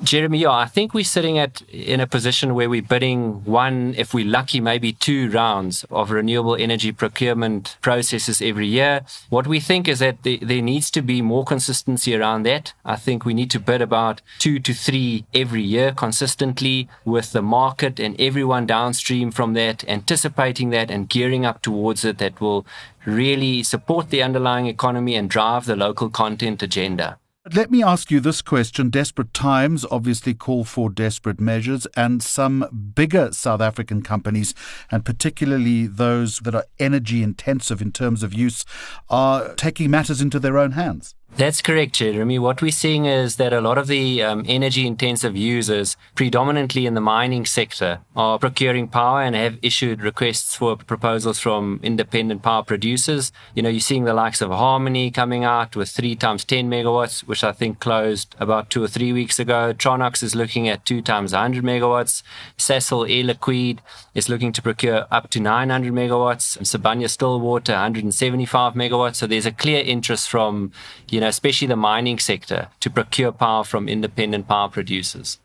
Jeremy, 0.04 0.40
yeah, 0.40 0.52
I 0.52 0.66
think 0.66 0.94
we're 0.94 1.04
sitting 1.06 1.38
at 1.38 1.62
in 1.64 2.00
a 2.00 2.08
position 2.08 2.54
where 2.54 2.70
we're 2.70 2.82
bidding 2.82 3.44
one, 3.46 3.96
if 3.98 4.14
we're 4.14 4.26
lucky, 4.26 4.60
maybe 4.60 4.92
two 4.92 5.30
rounds 5.30 5.86
of 5.90 6.12
renewable 6.12 6.56
energy 6.56 6.92
procurement 6.92 7.78
processes 7.82 8.42
every 8.42 8.68
year. 8.68 9.02
What 9.30 9.48
we 9.48 9.60
think 9.60 9.88
is 9.88 10.00
that 10.00 10.24
the, 10.24 10.38
there 10.42 10.62
needs 10.62 10.92
to 10.92 11.02
be 11.02 11.22
more 11.22 11.46
consistency 11.46 12.16
around 12.16 12.44
that. 12.44 12.74
I 12.84 12.98
think 12.98 13.24
we 13.24 13.34
need 13.34 13.50
to 13.52 13.60
bid 13.60 13.82
about 13.82 14.22
two 14.38 14.60
to 14.60 14.74
three 14.74 15.26
every 15.34 15.64
year 15.64 15.94
consistently 15.94 16.90
with 17.06 17.32
the 17.32 17.42
market 17.42 18.00
and 18.00 18.20
everyone 18.20 18.66
downstream 18.66 19.32
from 19.32 19.54
that, 19.54 19.88
anticipating 19.88 20.72
that 20.72 20.92
and 20.92 21.10
gearing 21.10 21.46
up 21.46 21.62
towards 21.62 22.04
it 22.04 22.18
that 22.18 22.42
will 22.42 22.66
really 23.06 23.64
support 23.64 24.10
the 24.10 24.22
underlying 24.22 24.68
economy 24.68 25.16
and 25.16 25.30
drive 25.30 25.66
the 25.66 25.76
local 25.76 26.10
content 26.10 26.62
agenda. 26.62 27.18
Let 27.54 27.70
me 27.70 27.84
ask 27.84 28.10
you 28.10 28.20
this 28.20 28.42
question. 28.42 28.90
Desperate 28.90 29.32
times 29.32 29.86
obviously 29.92 30.34
call 30.34 30.64
for 30.64 30.90
desperate 30.90 31.40
measures, 31.40 31.86
and 31.96 32.24
some 32.24 32.92
bigger 32.96 33.32
South 33.34 33.62
African 33.62 34.02
companies, 34.02 34.56
and 34.90 35.06
particularly 35.06 35.86
those 35.86 36.40
that 36.40 36.56
are 36.56 36.66
energy 36.80 37.22
intensive 37.22 37.84
in 37.84 37.92
terms 37.92 38.24
of 38.24 38.34
use, 38.34 38.66
are 39.12 39.54
taking 39.54 39.92
matters 39.92 40.22
into 40.22 40.40
their 40.40 40.58
own 40.58 40.72
hands. 40.72 41.14
That's 41.38 41.62
correct, 41.62 41.96
Jeremy. 41.96 42.40
What 42.40 42.62
we're 42.62 42.72
seeing 42.72 43.08
is 43.08 43.36
that 43.36 43.52
a 43.52 43.60
lot 43.60 43.78
of 43.78 43.88
the 43.88 44.24
um, 44.24 44.46
energy 44.48 44.88
intensive 44.88 45.36
users, 45.36 45.98
predominantly 46.16 46.86
in 46.86 46.94
the 46.94 47.02
mining 47.02 47.46
sector, 47.46 48.00
are 48.16 48.40
procuring 48.40 48.88
power 48.88 49.22
and 49.22 49.36
have 49.36 49.60
issued 49.62 50.02
requests 50.02 50.56
for 50.56 50.78
proposals 50.78 51.38
from 51.38 51.82
independent 51.84 52.42
power 52.42 52.64
producers. 52.64 53.34
You 53.54 53.64
know, 53.64 53.70
you're 53.70 53.82
seeing 53.82 54.06
the 54.06 54.14
likes 54.14 54.40
of 54.40 54.50
Harmony 54.50 55.12
coming 55.12 55.44
out 55.44 55.76
with 55.76 55.90
three 55.90 56.16
times 56.16 56.46
10 56.46 56.70
megawatts, 56.70 57.28
which 57.28 57.44
I 57.44 57.52
think 57.52 57.82
closed 57.82 58.34
about 58.40 58.70
two 58.70 58.82
or 58.82 58.88
three 58.88 59.12
weeks 59.12 59.38
ago. 59.38 59.74
Tronox 59.74 60.24
is 60.24 60.36
looking 60.36 60.70
at 60.70 60.86
two 60.86 61.02
times 61.02 61.34
100 61.34 61.66
megawatts. 61.66 62.24
Sasol 62.58 63.12
Air 63.12 63.26
Liquide 63.26 63.80
is 64.14 64.30
looking 64.30 64.54
to 64.54 64.62
procure 64.62 65.06
up 65.12 65.30
to 65.32 65.42
900 65.42 65.92
megawatts. 65.92 66.58
Sibanye 66.60 67.10
Stillwater, 67.10 67.74
175 67.74 68.74
megawatts. 68.74 69.16
So 69.16 69.28
there's 69.28 69.46
a 69.46 69.52
clear 69.52 69.84
interest 69.84 70.30
from, 70.30 70.72
you 71.10 71.20
know, 71.20 71.25
know, 71.26 71.30
especially 71.30 71.68
the 71.68 71.76
mining 71.76 72.20
sector, 72.20 72.70
to 72.80 72.90
procure 72.90 73.32
power 73.32 73.64
from 73.64 73.90
independent 73.90 74.48
power 74.48 74.70
producers. 74.70 75.40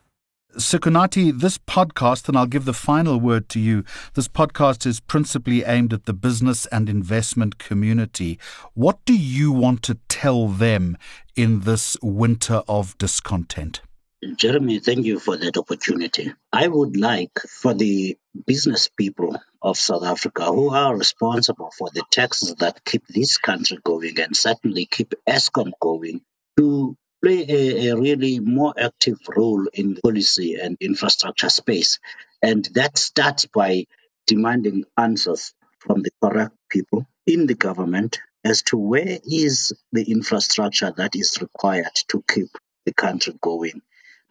Sikonathi, 0.57 1.39
this 1.39 1.57
podcast, 1.57 2.27
and 2.27 2.37
I'll 2.37 2.45
give 2.45 2.65
the 2.65 2.73
final 2.73 3.19
word 3.19 3.47
to 3.49 3.59
you. 3.59 3.85
This 4.15 4.27
podcast 4.27 4.85
is 4.85 4.99
principally 4.99 5.63
aimed 5.63 5.93
at 5.93 6.05
the 6.05 6.13
business 6.13 6.65
and 6.67 6.89
investment 6.89 7.57
community. 7.57 8.37
What 8.73 8.99
do 9.05 9.17
you 9.17 9.51
want 9.51 9.81
to 9.83 9.97
tell 10.09 10.49
them 10.49 10.97
in 11.35 11.61
this 11.61 11.95
winter 12.01 12.63
of 12.67 12.97
discontent? 12.97 13.81
Jeremy, 14.23 14.79
thank 14.79 15.05
you 15.07 15.19
for 15.19 15.35
that 15.35 15.57
opportunity. 15.57 16.31
I 16.53 16.67
would 16.67 16.95
like 16.95 17.39
for 17.39 17.73
the 17.73 18.17
business 18.45 18.87
people 18.87 19.35
of 19.63 19.77
South 19.77 20.03
Africa 20.03 20.45
who 20.45 20.69
are 20.69 20.95
responsible 20.95 21.71
for 21.75 21.89
the 21.91 22.03
taxes 22.11 22.53
that 22.59 22.85
keep 22.85 23.07
this 23.07 23.39
country 23.39 23.79
going 23.83 24.19
and 24.19 24.37
certainly 24.37 24.85
keep 24.85 25.15
Eskom 25.27 25.71
going 25.79 26.21
to 26.57 26.95
play 27.23 27.45
a, 27.49 27.89
a 27.89 27.97
really 27.97 28.39
more 28.39 28.75
active 28.77 29.17
role 29.35 29.67
in 29.73 29.97
policy 30.03 30.55
and 30.55 30.77
infrastructure 30.79 31.49
space. 31.49 31.97
And 32.43 32.65
that 32.75 32.99
starts 32.99 33.47
by 33.47 33.85
demanding 34.27 34.83
answers 34.97 35.55
from 35.79 36.03
the 36.03 36.11
correct 36.23 36.55
people 36.69 37.07
in 37.25 37.47
the 37.47 37.55
government 37.55 38.19
as 38.45 38.61
to 38.63 38.77
where 38.77 39.17
is 39.23 39.73
the 39.91 40.11
infrastructure 40.11 40.93
that 40.95 41.15
is 41.15 41.39
required 41.41 41.95
to 42.09 42.23
keep 42.29 42.49
the 42.85 42.93
country 42.93 43.33
going 43.41 43.81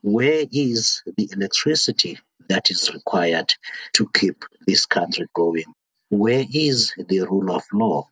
where 0.02 0.46
is 0.50 1.02
the 1.16 1.28
electricity 1.32 2.18
that 2.48 2.70
is 2.70 2.92
required 2.92 3.54
to 3.94 4.08
keep 4.12 4.44
this 4.66 4.86
country 4.86 5.26
going? 5.34 5.72
Where 6.08 6.44
is 6.52 6.94
the 6.96 7.20
rule 7.20 7.54
of 7.54 7.64
law? 7.72 8.08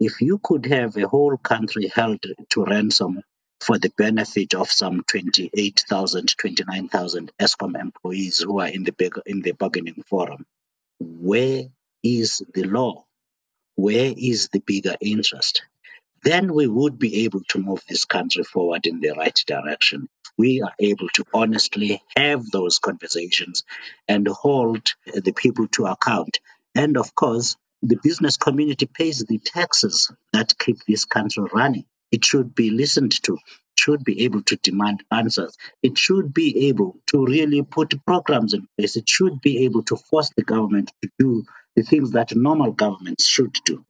If 0.00 0.20
you 0.20 0.38
could 0.42 0.66
have 0.66 0.96
a 0.96 1.06
whole 1.08 1.36
country 1.36 1.88
held 1.94 2.22
to 2.50 2.64
ransom 2.64 3.22
for 3.60 3.78
the 3.78 3.92
benefit 3.96 4.54
of 4.54 4.70
some 4.70 5.02
28,000, 5.06 6.34
29,000 6.36 7.32
Eskom 7.40 7.80
employees 7.80 8.40
who 8.40 8.60
are 8.60 8.68
in 8.68 8.84
the, 8.84 9.22
in 9.26 9.42
the 9.42 9.52
bargaining 9.52 10.02
forum, 10.06 10.44
where 11.00 11.64
is 12.02 12.42
the 12.54 12.64
law? 12.64 13.04
Where 13.76 14.12
is 14.16 14.48
the 14.48 14.60
bigger 14.60 14.96
interest? 15.00 15.62
Then 16.22 16.52
we 16.52 16.66
would 16.66 16.98
be 16.98 17.24
able 17.24 17.42
to 17.50 17.58
move 17.58 17.82
this 17.88 18.04
country 18.04 18.42
forward 18.44 18.86
in 18.86 19.00
the 19.00 19.10
right 19.10 19.38
direction 19.46 20.08
we 20.38 20.62
are 20.62 20.72
able 20.78 21.08
to 21.14 21.24
honestly 21.32 22.02
have 22.16 22.50
those 22.50 22.78
conversations 22.78 23.64
and 24.08 24.26
hold 24.28 24.94
the 25.06 25.32
people 25.32 25.68
to 25.68 25.86
account. 25.86 26.38
And 26.74 26.96
of 26.96 27.14
course, 27.14 27.56
the 27.82 27.98
business 28.02 28.36
community 28.36 28.86
pays 28.86 29.24
the 29.24 29.38
taxes 29.38 30.10
that 30.32 30.58
keep 30.58 30.78
this 30.86 31.04
country 31.04 31.44
running. 31.52 31.84
It 32.10 32.24
should 32.24 32.54
be 32.54 32.70
listened 32.70 33.22
to, 33.24 33.38
should 33.78 34.04
be 34.04 34.24
able 34.24 34.42
to 34.44 34.56
demand 34.56 35.04
answers. 35.10 35.56
It 35.82 35.98
should 35.98 36.32
be 36.32 36.68
able 36.68 36.98
to 37.08 37.24
really 37.24 37.62
put 37.62 37.94
programs 38.06 38.54
in 38.54 38.66
place. 38.76 38.96
It 38.96 39.08
should 39.08 39.40
be 39.40 39.64
able 39.64 39.82
to 39.84 39.96
force 39.96 40.30
the 40.36 40.44
government 40.44 40.92
to 41.02 41.10
do 41.18 41.44
the 41.74 41.82
things 41.82 42.12
that 42.12 42.34
normal 42.34 42.72
governments 42.72 43.26
should 43.26 43.52
do. 43.64 43.84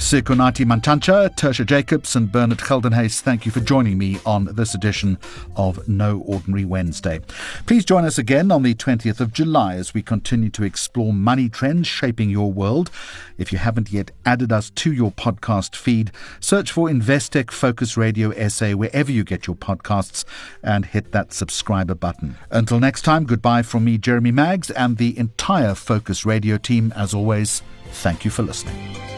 Sikonathi 0.00 0.64
Mantshantsha, 0.64 1.28
Tertia 1.36 1.66
Jacobs, 1.66 2.16
and 2.16 2.32
Bernard 2.32 2.58
Geldenhuys, 2.58 3.20
thank 3.20 3.44
you 3.44 3.52
for 3.52 3.60
joining 3.60 3.98
me 3.98 4.18
on 4.24 4.46
this 4.46 4.74
edition 4.74 5.18
of 5.56 5.86
No 5.86 6.20
Ordinary 6.20 6.64
Wednesday. 6.64 7.20
Please 7.66 7.84
join 7.84 8.06
us 8.06 8.16
again 8.16 8.50
on 8.50 8.62
the 8.62 8.74
20th 8.74 9.20
of 9.20 9.30
July 9.30 9.74
as 9.74 9.92
we 9.92 10.00
continue 10.00 10.48
to 10.48 10.64
explore 10.64 11.12
money 11.12 11.50
trends 11.50 11.86
shaping 11.86 12.30
your 12.30 12.50
world. 12.50 12.90
If 13.36 13.52
you 13.52 13.58
haven't 13.58 13.92
yet 13.92 14.10
added 14.24 14.52
us 14.52 14.70
to 14.70 14.90
your 14.90 15.12
podcast 15.12 15.76
feed, 15.76 16.10
search 16.40 16.72
for 16.72 16.88
Investec 16.88 17.50
Focus 17.50 17.98
Radio 17.98 18.32
SA 18.48 18.72
wherever 18.72 19.12
you 19.12 19.22
get 19.22 19.46
your 19.46 19.56
podcasts 19.56 20.24
and 20.62 20.86
hit 20.86 21.12
that 21.12 21.34
subscriber 21.34 21.94
button. 21.94 22.36
Until 22.50 22.80
next 22.80 23.02
time, 23.02 23.26
goodbye 23.26 23.62
from 23.62 23.84
me, 23.84 23.98
Jeremy 23.98 24.32
Maggs, 24.32 24.70
and 24.70 24.96
the 24.96 25.16
entire 25.18 25.74
Focus 25.74 26.24
Radio 26.24 26.56
team. 26.56 26.90
As 26.96 27.12
always, 27.12 27.62
thank 27.92 28.24
you 28.24 28.30
for 28.30 28.42
listening. 28.42 29.09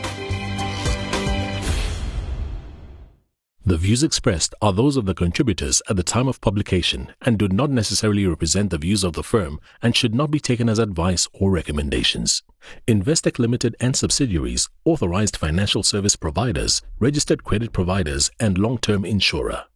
The 3.64 3.76
views 3.76 4.02
expressed 4.02 4.56
are 4.60 4.72
those 4.72 4.96
of 4.96 5.06
the 5.06 5.14
contributors 5.14 5.80
at 5.88 5.94
the 5.94 6.02
time 6.02 6.26
of 6.26 6.40
publication 6.40 7.12
and 7.20 7.38
do 7.38 7.46
not 7.46 7.70
necessarily 7.70 8.26
represent 8.26 8.70
the 8.70 8.78
views 8.78 9.04
of 9.04 9.12
the 9.12 9.22
firm 9.22 9.60
and 9.80 9.94
should 9.94 10.16
not 10.16 10.32
be 10.32 10.40
taken 10.40 10.68
as 10.68 10.80
advice 10.80 11.28
or 11.32 11.52
recommendations. 11.52 12.42
Investec 12.88 13.38
Limited 13.38 13.76
and 13.78 13.94
subsidiaries, 13.94 14.68
authorized 14.84 15.36
financial 15.36 15.84
service 15.84 16.16
providers, 16.16 16.82
registered 16.98 17.44
credit 17.44 17.72
providers, 17.72 18.32
and 18.40 18.58
long 18.58 18.78
term 18.78 19.04
insurer. 19.04 19.66